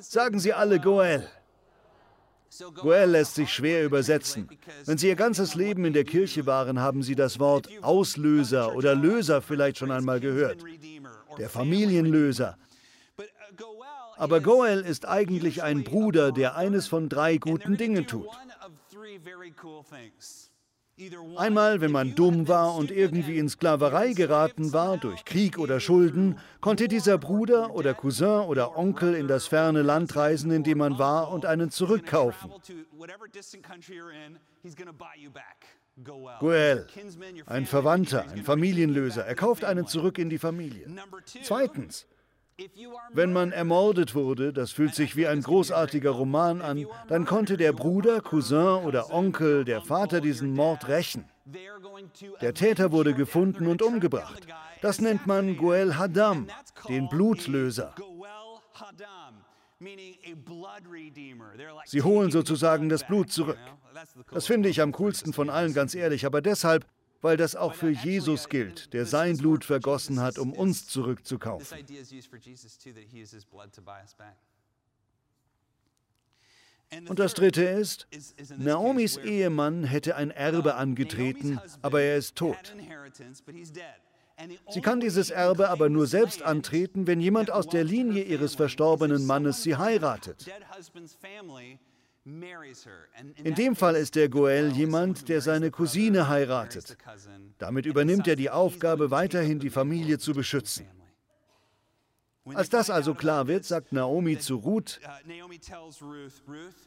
Sagen 0.00 0.38
Sie 0.38 0.52
alle 0.52 0.78
Goel. 0.80 1.26
Goel 2.74 3.10
lässt 3.10 3.34
sich 3.34 3.52
schwer 3.52 3.84
übersetzen. 3.84 4.48
Wenn 4.84 4.98
Sie 4.98 5.08
Ihr 5.08 5.16
ganzes 5.16 5.54
Leben 5.54 5.84
in 5.84 5.92
der 5.92 6.04
Kirche 6.04 6.46
waren, 6.46 6.80
haben 6.80 7.02
Sie 7.02 7.14
das 7.14 7.38
Wort 7.38 7.68
Auslöser 7.82 8.74
oder 8.74 8.94
Löser 8.94 9.42
vielleicht 9.42 9.78
schon 9.78 9.90
einmal 9.90 10.20
gehört. 10.20 10.62
Der 11.38 11.50
Familienlöser. 11.50 12.56
Aber 14.16 14.40
Goel 14.40 14.80
ist 14.80 15.06
eigentlich 15.06 15.62
ein 15.62 15.84
Bruder, 15.84 16.32
der 16.32 16.56
eines 16.56 16.88
von 16.88 17.08
drei 17.08 17.36
guten 17.36 17.76
Dingen 17.76 18.06
tut. 18.06 18.28
Einmal, 21.36 21.82
wenn 21.82 21.92
man 21.92 22.14
dumm 22.14 22.48
war 22.48 22.74
und 22.74 22.90
irgendwie 22.90 23.38
in 23.38 23.50
Sklaverei 23.50 24.14
geraten 24.14 24.72
war 24.72 24.96
durch 24.96 25.26
Krieg 25.26 25.58
oder 25.58 25.78
Schulden, 25.78 26.38
konnte 26.62 26.88
dieser 26.88 27.18
Bruder 27.18 27.74
oder 27.74 27.92
Cousin 27.92 28.46
oder 28.46 28.78
Onkel 28.78 29.14
in 29.14 29.28
das 29.28 29.46
ferne 29.46 29.82
Land 29.82 30.16
reisen, 30.16 30.50
in 30.50 30.62
dem 30.62 30.78
man 30.78 30.98
war, 30.98 31.30
und 31.32 31.44
einen 31.44 31.70
zurückkaufen. 31.70 32.50
Goel, 36.38 36.86
ein 37.46 37.66
Verwandter, 37.66 38.30
ein 38.30 38.42
Familienlöser. 38.42 39.26
Er 39.26 39.34
kauft 39.34 39.64
einen 39.64 39.86
zurück 39.86 40.16
in 40.16 40.30
die 40.30 40.38
Familie. 40.38 40.88
Zweitens, 41.42 42.06
wenn 43.12 43.32
man 43.32 43.52
ermordet 43.52 44.14
wurde, 44.14 44.52
das 44.52 44.72
fühlt 44.72 44.94
sich 44.94 45.14
wie 45.16 45.26
ein 45.26 45.42
großartiger 45.42 46.10
Roman 46.10 46.62
an, 46.62 46.86
dann 47.08 47.26
konnte 47.26 47.56
der 47.56 47.72
Bruder, 47.72 48.20
Cousin 48.20 48.84
oder 48.84 49.12
Onkel, 49.12 49.64
der 49.64 49.82
Vater 49.82 50.20
diesen 50.20 50.54
Mord 50.54 50.88
rächen. 50.88 51.26
Der 52.40 52.54
Täter 52.54 52.92
wurde 52.92 53.14
gefunden 53.14 53.66
und 53.66 53.82
umgebracht. 53.82 54.46
Das 54.80 55.00
nennt 55.00 55.26
man 55.26 55.56
Goel 55.56 55.96
Hadam, 55.96 56.48
den 56.88 57.08
Blutlöser. 57.08 57.94
Sie 61.84 62.02
holen 62.02 62.30
sozusagen 62.30 62.88
das 62.88 63.06
Blut 63.06 63.30
zurück. 63.30 63.58
Das 64.32 64.46
finde 64.46 64.68
ich 64.68 64.80
am 64.80 64.92
coolsten 64.92 65.32
von 65.32 65.50
allen, 65.50 65.74
ganz 65.74 65.94
ehrlich, 65.94 66.24
aber 66.24 66.40
deshalb, 66.40 66.86
weil 67.26 67.36
das 67.36 67.56
auch 67.56 67.74
für 67.74 67.90
Jesus 67.90 68.48
gilt, 68.48 68.92
der 68.92 69.04
sein 69.04 69.36
Blut 69.36 69.64
vergossen 69.64 70.20
hat, 70.20 70.38
um 70.38 70.52
uns 70.52 70.86
zurückzukaufen. 70.86 71.76
Und 77.08 77.18
das 77.18 77.34
Dritte 77.34 77.64
ist, 77.64 78.06
Naomis 78.58 79.16
Ehemann 79.16 79.82
hätte 79.82 80.14
ein 80.14 80.30
Erbe 80.30 80.76
angetreten, 80.76 81.60
aber 81.82 82.00
er 82.00 82.16
ist 82.16 82.36
tot. 82.36 82.76
Sie 84.70 84.80
kann 84.80 85.00
dieses 85.00 85.30
Erbe 85.30 85.68
aber 85.68 85.88
nur 85.88 86.06
selbst 86.06 86.44
antreten, 86.44 87.08
wenn 87.08 87.20
jemand 87.20 87.50
aus 87.50 87.66
der 87.66 87.82
Linie 87.82 88.22
ihres 88.22 88.54
verstorbenen 88.54 89.26
Mannes 89.26 89.64
sie 89.64 89.74
heiratet. 89.74 90.46
In 93.44 93.54
dem 93.54 93.76
Fall 93.76 93.94
ist 93.94 94.16
der 94.16 94.28
Goel 94.28 94.72
jemand, 94.72 95.28
der 95.28 95.40
seine 95.40 95.70
Cousine 95.70 96.28
heiratet. 96.28 96.96
Damit 97.58 97.86
übernimmt 97.86 98.26
er 98.26 98.34
die 98.34 98.50
Aufgabe, 98.50 99.12
weiterhin 99.12 99.60
die 99.60 99.70
Familie 99.70 100.18
zu 100.18 100.34
beschützen. 100.34 100.86
Als 102.46 102.68
das 102.68 102.90
also 102.90 103.14
klar 103.14 103.46
wird, 103.46 103.64
sagt 103.64 103.92
Naomi 103.92 104.38
zu 104.38 104.56
Ruth, 104.56 105.00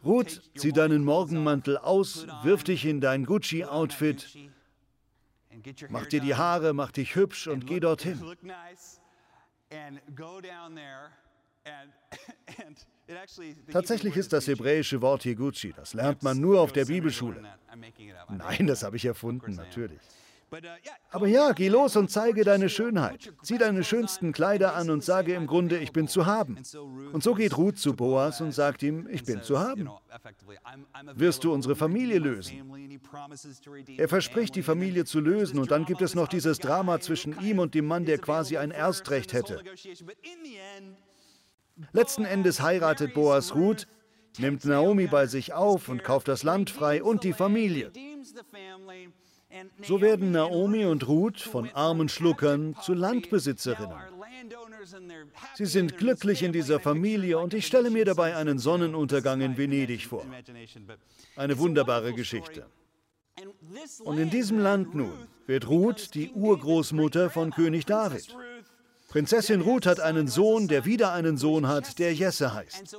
Ruth, 0.05 0.41
zieh 0.55 0.73
deinen 0.73 1.03
Morgenmantel 1.03 1.77
aus, 1.77 2.27
wirf 2.43 2.63
dich 2.63 2.85
in 2.85 2.99
dein 2.99 3.25
Gucci-Outfit, 3.25 4.37
mach 5.89 6.05
dir 6.05 6.21
die 6.21 6.35
Haare, 6.35 6.73
mach 6.73 6.91
dich 6.91 7.15
hübsch 7.15 7.47
und 7.47 7.65
geh 7.65 7.79
dorthin. 7.79 8.21
Tatsächlich 13.71 14.15
ist 14.15 14.33
das 14.33 14.47
hebräische 14.47 15.01
Wort 15.01 15.23
hier 15.23 15.35
Gucci. 15.35 15.73
Das 15.75 15.93
lernt 15.93 16.21
man 16.23 16.39
nur 16.39 16.61
auf 16.61 16.71
der 16.71 16.85
Bibelschule. 16.85 17.43
Nein, 18.29 18.67
das 18.67 18.83
habe 18.83 18.97
ich 18.97 19.05
erfunden, 19.05 19.55
natürlich. 19.55 19.99
Uh, 20.51 20.57
Aber 21.11 21.27
ja, 21.27 21.51
geh 21.51 21.67
los 21.67 21.95
und 21.95 22.09
zeige 22.09 22.43
deine 22.43 22.69
Schönheit. 22.69 23.31
Zieh 23.43 23.57
deine 23.57 23.83
schönsten 23.83 24.31
Kleider 24.31 24.75
an 24.75 24.89
und 24.89 25.03
sage 25.03 25.33
im 25.33 25.45
Grunde, 25.45 25.77
ich 25.77 25.91
bin 25.91 26.07
zu 26.07 26.25
haben. 26.25 26.57
Und 27.13 27.23
so 27.23 27.35
geht 27.35 27.57
Ruth 27.57 27.77
zu 27.77 27.95
Boas 27.95 28.41
und 28.41 28.51
sagt 28.51 28.81
ihm, 28.83 29.07
ich 29.11 29.23
bin 29.23 29.43
zu 29.43 29.59
haben. 29.59 29.89
Wirst 31.13 31.43
du 31.43 31.53
unsere 31.53 31.75
Familie 31.75 32.19
lösen? 32.19 32.63
Er 33.97 34.07
verspricht, 34.07 34.55
die 34.55 34.63
Familie 34.63 35.05
zu 35.05 35.19
lösen 35.19 35.59
und 35.59 35.71
dann 35.71 35.85
gibt 35.85 36.01
es 36.01 36.15
noch 36.15 36.27
dieses 36.27 36.59
Drama 36.59 36.99
zwischen 36.99 37.39
ihm 37.41 37.59
und 37.59 37.75
dem 37.75 37.85
Mann, 37.85 38.05
der 38.05 38.17
quasi 38.17 38.57
ein 38.57 38.71
Erstrecht 38.71 39.33
hätte. 39.33 39.63
Letzten 41.91 42.25
Endes 42.25 42.61
heiratet 42.61 43.13
Boas 43.13 43.55
Ruth, 43.55 43.87
nimmt 44.37 44.65
Naomi 44.65 45.07
bei 45.07 45.27
sich 45.27 45.53
auf 45.53 45.89
und 45.89 46.03
kauft 46.03 46.27
das 46.27 46.43
Land 46.43 46.69
frei 46.69 47.03
und 47.03 47.23
die 47.23 47.33
Familie. 47.33 47.91
So 49.83 50.01
werden 50.01 50.31
Naomi 50.31 50.85
und 50.85 51.07
Ruth 51.07 51.39
von 51.39 51.69
armen 51.71 52.09
Schluckern 52.09 52.75
zu 52.83 52.93
Landbesitzerinnen. 52.93 53.97
Sie 55.55 55.65
sind 55.65 55.97
glücklich 55.97 56.43
in 56.43 56.53
dieser 56.53 56.79
Familie 56.79 57.39
und 57.39 57.53
ich 57.53 57.65
stelle 57.65 57.89
mir 57.89 58.05
dabei 58.05 58.35
einen 58.35 58.59
Sonnenuntergang 58.59 59.41
in 59.41 59.57
Venedig 59.57 60.05
vor. 60.05 60.25
Eine 61.35 61.57
wunderbare 61.57 62.13
Geschichte. 62.13 62.67
Und 64.03 64.17
in 64.17 64.29
diesem 64.29 64.59
Land 64.59 64.95
nun 64.95 65.27
wird 65.47 65.67
Ruth 65.67 66.13
die 66.13 66.29
Urgroßmutter 66.31 67.29
von 67.29 67.51
König 67.51 67.85
David. 67.85 68.35
Prinzessin 69.09 69.61
Ruth 69.61 69.87
hat 69.87 69.99
einen 69.99 70.27
Sohn, 70.27 70.67
der 70.67 70.85
wieder 70.85 71.11
einen 71.11 71.35
Sohn 71.37 71.67
hat, 71.67 71.97
der 71.97 72.13
Jesse 72.13 72.53
heißt. 72.53 72.95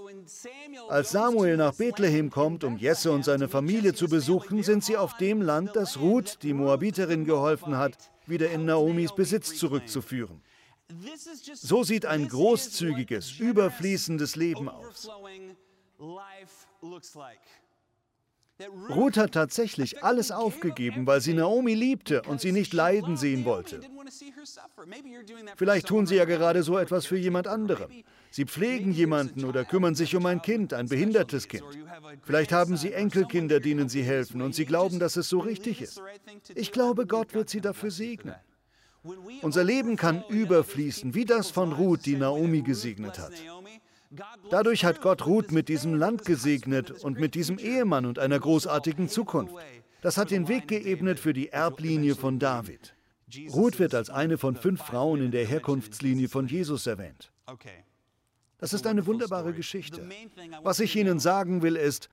Als 0.89 1.11
Samuel 1.11 1.57
nach 1.57 1.75
Bethlehem 1.75 2.31
kommt, 2.31 2.65
um 2.65 2.77
Jesse 2.77 3.13
und 3.13 3.25
seine 3.25 3.49
Familie 3.49 3.95
zu 3.95 4.09
besuchen, 4.09 4.65
sind 4.65 4.83
sie 4.83 4.97
auf 4.97 5.17
dem 5.19 5.41
Land, 5.41 5.77
das 5.77 6.01
Ruth, 6.01 6.39
die 6.43 6.53
Moabiterin, 6.53 7.25
geholfen 7.25 7.77
hat, 7.77 7.97
wieder 8.27 8.51
in 8.51 8.65
Naomis 8.65 9.15
Besitz 9.15 9.57
zurückzuführen. 9.57 10.43
So 11.55 11.85
sieht 11.85 12.07
ein 12.07 12.27
großzügiges, 12.27 13.39
überfließendes 13.39 14.35
Leben 14.35 14.69
aus. 14.69 15.09
Ruth 18.89 19.17
hat 19.17 19.33
tatsächlich 19.33 20.03
alles 20.03 20.31
aufgegeben, 20.31 21.07
weil 21.07 21.21
sie 21.21 21.35
Naomi 21.35 21.75
liebte 21.75 22.23
und 22.23 22.41
sie 22.41 22.53
nicht 22.53 22.73
leiden 22.73 23.17
sehen 23.17 23.45
wollte. 23.45 23.81
Vielleicht 25.57 25.87
tun 25.87 26.07
Sie 26.07 26.17
ja 26.17 26.25
gerade 26.25 26.63
so 26.63 26.79
etwas 26.79 27.07
für 27.07 27.17
jemand 27.17 27.47
anderen. 27.47 27.91
Sie 28.31 28.45
pflegen 28.45 28.93
jemanden 28.93 29.45
oder 29.45 29.65
kümmern 29.65 29.95
sich 29.95 30.15
um 30.15 30.27
ein 30.27 30.43
Kind, 30.43 30.73
ein 30.73 30.89
behindertes 30.89 31.49
Kind. 31.49 31.65
Vielleicht 32.23 32.53
haben 32.53 32.77
Sie 32.77 32.93
Enkelkinder, 32.93 33.61
denen 33.61 33.89
Sie 33.89 34.03
helfen 34.03 34.43
und 34.43 34.55
Sie 34.55 34.65
glauben, 34.65 34.99
dass 34.99 35.17
es 35.17 35.29
so 35.29 35.39
richtig 35.39 35.81
ist. 35.83 36.01
Ich 36.55 36.73
glaube, 36.73 37.07
Gott 37.07 37.35
wird 37.35 37.49
Sie 37.51 37.61
dafür 37.61 37.91
segnen. 37.91 38.35
Unser 39.43 39.65
Leben 39.65 39.97
kann 39.97 40.23
überfließen, 40.29 41.15
wie 41.15 41.25
das 41.25 41.51
von 41.51 41.73
Ruth, 41.73 42.05
die 42.05 42.17
Naomi 42.17 42.61
gesegnet 42.61 43.19
hat. 43.19 43.33
Dadurch 44.51 44.85
hat 44.85 45.03
Gott 45.03 45.27
Ruth 45.27 45.53
mit 45.53 45.69
diesem 45.69 45.95
Land 45.95 46.25
gesegnet 46.25 46.91
und 46.91 47.19
mit 47.21 47.35
diesem 47.35 47.59
Ehemann 47.59 48.07
und 48.07 48.19
einer 48.19 48.39
großartigen 48.39 49.09
Zukunft. 49.09 49.55
Das 50.03 50.17
hat 50.17 50.31
den 50.31 50.49
Weg 50.49 50.67
geebnet 50.67 51.21
für 51.21 51.33
die 51.33 51.51
Erblinie 51.51 52.17
von 52.17 52.39
David. 52.39 52.95
Ruth 53.53 53.79
wird 53.79 53.95
als 53.95 54.11
eine 54.11 54.39
von 54.39 54.57
fünf 54.57 54.83
Frauen 54.83 55.23
in 55.23 55.31
der 55.31 55.47
Herkunftslinie 55.47 56.29
von 56.29 56.49
Jesus 56.49 56.87
erwähnt. 56.87 57.31
Das 58.59 58.73
ist 58.73 58.87
eine 58.87 59.07
wunderbare 59.07 59.53
Geschichte. 59.53 60.09
Was 60.63 60.81
ich 60.81 60.97
Ihnen 60.97 61.21
sagen 61.21 61.63
will, 61.63 61.77
ist, 61.77 62.09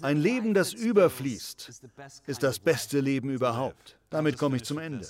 ein 0.00 0.16
Leben, 0.16 0.54
das 0.54 0.72
überfließt, 0.72 1.82
ist 2.26 2.42
das 2.42 2.58
beste 2.60 3.00
Leben 3.00 3.30
überhaupt. 3.30 3.98
Damit 4.12 4.38
komme 4.38 4.56
ich 4.56 4.64
zum 4.64 4.78
Ende. 4.78 5.08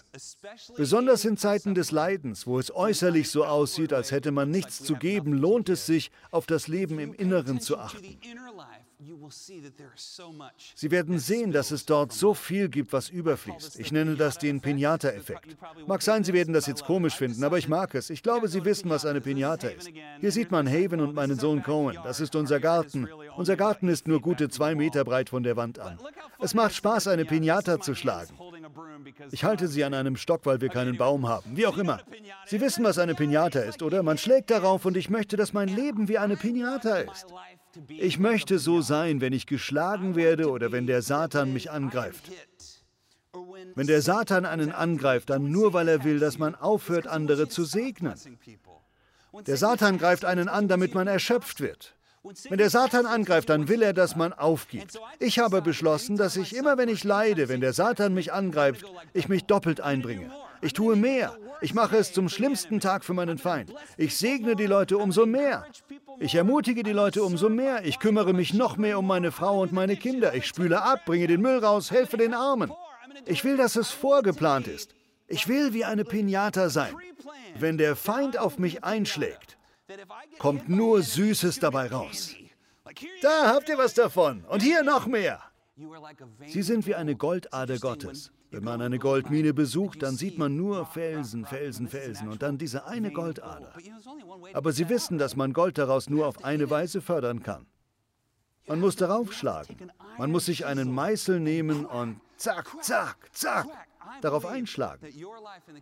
Besonders 0.76 1.24
in 1.24 1.36
Zeiten 1.36 1.74
des 1.74 1.90
Leidens, 1.90 2.46
wo 2.46 2.58
es 2.58 2.74
äußerlich 2.74 3.30
so 3.30 3.44
aussieht, 3.44 3.92
als 3.92 4.12
hätte 4.12 4.30
man 4.30 4.50
nichts 4.50 4.82
zu 4.82 4.94
geben, 4.94 5.34
lohnt 5.34 5.68
es 5.68 5.86
sich, 5.86 6.10
auf 6.30 6.46
das 6.46 6.68
Leben 6.68 6.98
im 6.98 7.12
Inneren 7.12 7.60
zu 7.60 7.76
achten. 7.76 8.18
Sie 10.74 10.90
werden 10.90 11.18
sehen, 11.18 11.52
dass 11.52 11.70
es 11.70 11.84
dort 11.84 12.12
so 12.12 12.34
viel 12.34 12.68
gibt, 12.68 12.92
was 12.92 13.08
überfließt. 13.08 13.78
Ich 13.80 13.90
nenne 13.90 14.16
das 14.16 14.38
den 14.38 14.60
Pinata-Effekt. 14.60 15.56
Mag 15.86 16.02
sein, 16.02 16.24
Sie 16.24 16.32
werden 16.32 16.54
das 16.54 16.66
jetzt 16.66 16.84
komisch 16.84 17.14
finden, 17.14 17.42
aber 17.42 17.58
ich 17.58 17.68
mag 17.68 17.94
es. 17.94 18.10
Ich 18.10 18.22
glaube, 18.22 18.48
Sie 18.48 18.64
wissen, 18.64 18.90
was 18.90 19.04
eine 19.04 19.20
Pinata 19.20 19.68
ist. 19.68 19.90
Hier 20.20 20.32
sieht 20.32 20.50
man 20.50 20.68
Haven 20.68 21.00
und 21.00 21.14
meinen 21.14 21.38
Sohn 21.38 21.62
Cohen. 21.62 21.98
Das 22.04 22.20
ist 22.20 22.36
unser 22.36 22.60
Garten. 22.60 23.08
Unser 23.36 23.56
Garten 23.56 23.88
ist 23.88 24.06
nur 24.06 24.20
gute 24.20 24.48
zwei 24.48 24.74
Meter 24.74 25.04
breit 25.04 25.30
von 25.30 25.42
der 25.42 25.56
Wand 25.56 25.78
an. 25.78 25.98
Es 26.38 26.54
macht 26.54 26.74
Spaß, 26.74 27.08
eine 27.08 27.24
Pinata 27.24 27.80
zu 27.80 27.94
schlagen. 27.94 28.34
Ich 29.30 29.44
halte 29.44 29.68
sie 29.68 29.84
an 29.84 29.94
einem 29.94 30.16
Stock, 30.16 30.46
weil 30.46 30.60
wir 30.60 30.68
keinen 30.68 30.96
Baum 30.96 31.28
haben. 31.28 31.56
Wie 31.56 31.66
auch 31.66 31.78
immer. 31.78 32.00
Sie 32.46 32.60
wissen, 32.60 32.84
was 32.84 32.98
eine 32.98 33.14
Pinata 33.14 33.60
ist, 33.60 33.82
oder? 33.82 34.02
Man 34.02 34.18
schlägt 34.18 34.50
darauf 34.50 34.84
und 34.84 34.96
ich 34.96 35.10
möchte, 35.10 35.36
dass 35.36 35.52
mein 35.52 35.68
Leben 35.68 36.08
wie 36.08 36.18
eine 36.18 36.36
Pinata 36.36 36.96
ist. 36.98 37.26
Ich 37.88 38.18
möchte 38.18 38.58
so 38.58 38.80
sein, 38.80 39.20
wenn 39.20 39.32
ich 39.32 39.46
geschlagen 39.46 40.14
werde 40.14 40.50
oder 40.50 40.72
wenn 40.72 40.86
der 40.86 41.02
Satan 41.02 41.52
mich 41.52 41.70
angreift. 41.70 42.30
Wenn 43.74 43.86
der 43.86 44.02
Satan 44.02 44.44
einen 44.44 44.72
angreift, 44.72 45.30
dann 45.30 45.50
nur, 45.50 45.72
weil 45.72 45.88
er 45.88 46.04
will, 46.04 46.18
dass 46.18 46.38
man 46.38 46.54
aufhört, 46.54 47.06
andere 47.06 47.48
zu 47.48 47.64
segnen. 47.64 48.14
Der 49.46 49.56
Satan 49.56 49.96
greift 49.98 50.24
einen 50.24 50.48
an, 50.48 50.68
damit 50.68 50.94
man 50.94 51.06
erschöpft 51.06 51.60
wird. 51.60 51.94
Wenn 52.48 52.58
der 52.58 52.70
Satan 52.70 53.04
angreift, 53.04 53.48
dann 53.48 53.66
will 53.66 53.82
er, 53.82 53.92
dass 53.92 54.14
man 54.14 54.32
aufgibt. 54.32 54.98
Ich 55.18 55.40
habe 55.40 55.60
beschlossen, 55.60 56.16
dass 56.16 56.36
ich 56.36 56.54
immer, 56.54 56.78
wenn 56.78 56.88
ich 56.88 57.02
leide, 57.02 57.48
wenn 57.48 57.60
der 57.60 57.72
Satan 57.72 58.14
mich 58.14 58.32
angreift, 58.32 58.84
ich 59.12 59.28
mich 59.28 59.44
doppelt 59.44 59.80
einbringe. 59.80 60.30
Ich 60.60 60.72
tue 60.72 60.94
mehr. 60.94 61.36
Ich 61.60 61.74
mache 61.74 61.96
es 61.96 62.12
zum 62.12 62.28
schlimmsten 62.28 62.78
Tag 62.78 63.04
für 63.04 63.14
meinen 63.14 63.38
Feind. 63.38 63.74
Ich 63.96 64.16
segne 64.16 64.54
die 64.54 64.66
Leute 64.66 64.98
umso 64.98 65.26
mehr. 65.26 65.66
Ich 66.20 66.36
ermutige 66.36 66.84
die 66.84 66.92
Leute 66.92 67.24
umso 67.24 67.48
mehr. 67.48 67.84
Ich 67.84 67.98
kümmere 67.98 68.32
mich 68.32 68.54
noch 68.54 68.76
mehr 68.76 69.00
um 69.00 69.06
meine 69.06 69.32
Frau 69.32 69.60
und 69.60 69.72
meine 69.72 69.96
Kinder. 69.96 70.32
Ich 70.34 70.46
spüle 70.46 70.80
ab, 70.82 71.00
bringe 71.04 71.26
den 71.26 71.40
Müll 71.40 71.58
raus, 71.58 71.90
helfe 71.90 72.16
den 72.16 72.34
Armen. 72.34 72.72
Ich 73.26 73.42
will, 73.42 73.56
dass 73.56 73.74
es 73.74 73.90
vorgeplant 73.90 74.68
ist. 74.68 74.94
Ich 75.26 75.48
will 75.48 75.72
wie 75.72 75.84
eine 75.84 76.04
Pinata 76.04 76.68
sein. 76.68 76.94
Wenn 77.58 77.78
der 77.78 77.96
Feind 77.96 78.38
auf 78.38 78.58
mich 78.58 78.84
einschlägt, 78.84 79.58
kommt 80.38 80.68
nur 80.68 81.02
Süßes 81.02 81.58
dabei 81.58 81.88
raus. 81.88 82.34
Da 83.20 83.48
habt 83.54 83.68
ihr 83.68 83.78
was 83.78 83.94
davon. 83.94 84.44
Und 84.44 84.62
hier 84.62 84.82
noch 84.82 85.06
mehr. 85.06 85.40
Sie 86.46 86.62
sind 86.62 86.86
wie 86.86 86.94
eine 86.94 87.16
Goldader 87.16 87.78
Gottes. 87.78 88.32
Wenn 88.50 88.64
man 88.64 88.82
eine 88.82 88.98
Goldmine 88.98 89.54
besucht, 89.54 90.02
dann 90.02 90.16
sieht 90.16 90.36
man 90.36 90.56
nur 90.56 90.84
Felsen, 90.84 91.46
Felsen, 91.46 91.88
Felsen 91.88 92.28
und 92.28 92.42
dann 92.42 92.58
diese 92.58 92.84
eine 92.84 93.10
Goldader. 93.10 93.72
Aber 94.52 94.72
Sie 94.72 94.90
wissen, 94.90 95.16
dass 95.16 95.36
man 95.36 95.54
Gold 95.54 95.78
daraus 95.78 96.10
nur 96.10 96.26
auf 96.26 96.44
eine 96.44 96.68
Weise 96.68 97.00
fördern 97.00 97.42
kann. 97.42 97.66
Man 98.66 98.78
muss 98.78 98.96
darauf 98.96 99.32
schlagen. 99.32 99.90
Man 100.18 100.30
muss 100.30 100.46
sich 100.46 100.66
einen 100.66 100.92
Meißel 100.92 101.40
nehmen 101.40 101.86
und 101.86 102.20
zack, 102.36 102.70
zack, 102.82 103.16
zack, 103.32 103.66
darauf 104.20 104.44
einschlagen. 104.44 105.06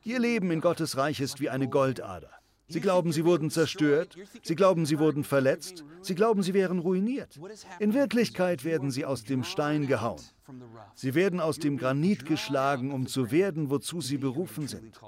Ihr 0.04 0.18
Leben 0.20 0.52
in 0.52 0.60
Gottes 0.60 0.96
Reich 0.96 1.20
ist 1.20 1.40
wie 1.40 1.50
eine 1.50 1.68
Goldader. 1.68 2.30
Sie 2.70 2.80
glauben, 2.80 3.12
sie 3.12 3.24
wurden 3.24 3.50
zerstört. 3.50 4.16
Sie 4.42 4.54
glauben, 4.54 4.86
sie 4.86 4.98
wurden 4.98 5.24
verletzt. 5.24 5.84
Sie 6.02 6.14
glauben, 6.14 6.42
sie 6.42 6.54
wären 6.54 6.78
ruiniert. 6.78 7.38
In 7.80 7.92
Wirklichkeit 7.94 8.64
werden 8.64 8.90
sie 8.90 9.04
aus 9.04 9.24
dem 9.24 9.42
Stein 9.44 9.86
gehauen. 9.86 10.20
Sie 10.94 11.14
werden 11.14 11.40
aus 11.40 11.58
dem 11.58 11.76
Granit 11.76 12.24
geschlagen, 12.24 12.92
um 12.92 13.06
zu 13.06 13.30
werden, 13.30 13.70
wozu 13.70 14.00
sie 14.00 14.18
berufen 14.18 14.68
sind. 14.68 15.00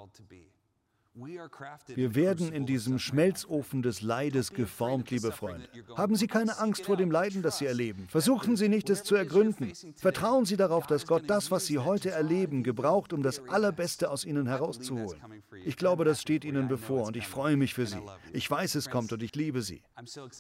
Wir 1.15 2.15
werden 2.15 2.53
in 2.53 2.65
diesem 2.65 2.99
Schmelzofen 2.99 3.83
des 3.83 4.01
Leides 4.01 4.53
geformt, 4.53 5.11
liebe 5.11 5.31
Freunde. 5.31 5.69
Haben 5.95 6.17
Sie 6.17 6.27
keine 6.27 6.59
Angst 6.59 6.87
vor 6.87 6.97
dem 6.97 7.11
Leiden, 7.11 7.43
das 7.43 7.59
Sie 7.59 7.67
erleben. 7.67 8.07
Versuchen 8.09 8.57
Sie 8.57 8.71
nicht, 8.71 8.89
es 8.89 9.03
zu 9.03 9.15
ergründen. 9.15 9.73
Vertrauen 9.97 10.47
Sie 10.47 10.57
darauf, 10.57 10.87
dass 10.87 11.07
Gott 11.07 11.25
das, 11.27 11.51
was 11.51 11.67
Sie 11.67 11.79
heute 11.79 12.11
erleben, 12.11 12.63
gebraucht, 12.63 13.13
um 13.13 13.23
das 13.23 13.47
Allerbeste 13.49 14.11
aus 14.11 14.25
Ihnen 14.25 14.47
herauszuholen. 14.47 15.21
Ich 15.67 15.77
glaube, 15.77 16.07
das 16.07 16.23
steht 16.23 16.47
Ihnen 16.47 16.69
bevor 16.69 17.07
und 17.07 17.17
ich 17.17 17.27
freue 17.27 17.59
mich 17.59 17.75
für 17.75 17.87
Sie. 17.87 18.01
Ich 18.33 18.51
weiß, 18.51 18.75
es 18.77 18.89
kommt 18.89 19.13
und 19.13 19.23
ich 19.23 19.35
liebe 19.35 19.61
Sie. 19.61 19.83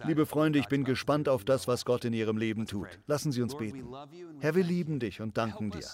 Liebe 0.06 0.24
Freunde, 0.24 0.58
ich 0.58 0.68
bin 0.68 0.84
gespannt 0.84 1.28
auf 1.28 1.44
das, 1.44 1.68
was 1.68 1.84
Gott 1.84 2.06
in 2.06 2.14
Ihrem 2.14 2.38
Leben 2.38 2.64
tut. 2.64 2.88
Lassen 3.06 3.30
Sie 3.30 3.42
uns 3.42 3.56
beten. 3.58 3.86
Herr, 4.40 4.54
wir 4.54 4.64
lieben 4.64 5.00
dich 5.00 5.20
und 5.20 5.36
danken 5.36 5.70
dir. 5.70 5.86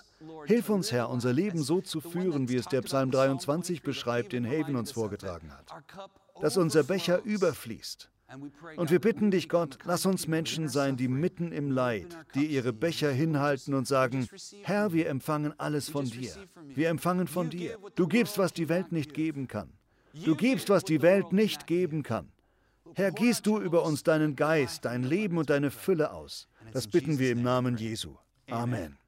Hilf 0.47 0.69
uns, 0.71 0.93
Herr, 0.93 1.11
unser 1.11 1.33
Leben 1.33 1.62
so 1.62 1.81
zu 1.81 2.01
führen, 2.01 2.49
wie 2.49 2.57
es 2.57 2.67
der 2.67 2.83
Psalm 2.83 3.11
23 3.11 3.83
beschreibt, 3.83 4.33
den 4.33 4.47
Haven 4.47 4.67
uns 4.76 4.92
vorgetragen 4.92 5.50
hat. 5.52 5.72
Dass 6.40 6.57
unser 6.57 6.83
Becher 6.83 7.22
überfließt. 7.22 8.11
Und 8.76 8.90
wir 8.90 9.00
bitten 9.00 9.31
dich, 9.31 9.48
Gott, 9.48 9.78
lass 9.85 10.04
uns 10.04 10.28
Menschen 10.28 10.68
sein, 10.68 10.98
die 10.98 11.09
mitten 11.09 11.50
im 11.50 11.70
Leid, 11.70 12.14
die 12.35 12.46
ihre 12.46 12.74
Becher 12.74 13.11
hinhalten 13.11 13.72
und 13.72 13.88
sagen, 13.88 14.28
Herr, 14.62 14.92
wir 14.92 15.09
empfangen 15.09 15.59
alles 15.59 15.88
von 15.88 16.04
dir. 16.04 16.33
Wir 16.74 16.90
empfangen 16.90 17.26
von 17.26 17.48
dir. 17.48 17.78
Du 17.94 18.07
gibst, 18.07 18.37
was 18.37 18.52
die 18.52 18.68
Welt 18.68 18.92
nicht 18.92 19.14
geben 19.14 19.48
kann. 19.48 19.72
Du 20.12 20.37
gibst, 20.37 20.68
was 20.68 20.85
die 20.85 21.00
Welt 21.00 21.33
nicht 21.33 21.66
geben 21.66 22.02
kann. 22.02 22.31
Herr, 22.94 23.12
gießt 23.12 23.46
du 23.46 23.61
über 23.61 23.85
uns 23.85 24.02
deinen 24.02 24.37
Geist, 24.37 24.85
dein 24.85 25.04
Leben 25.04 25.38
und 25.38 25.48
deine 25.50 25.70
Fülle 25.70 26.12
aus. 26.12 26.48
Das 26.72 26.87
bitten 26.87 27.18
wir 27.18 27.33
im 27.33 27.42
Namen 27.42 27.76
Jesu. 27.76 28.16
Amen. 28.50 28.98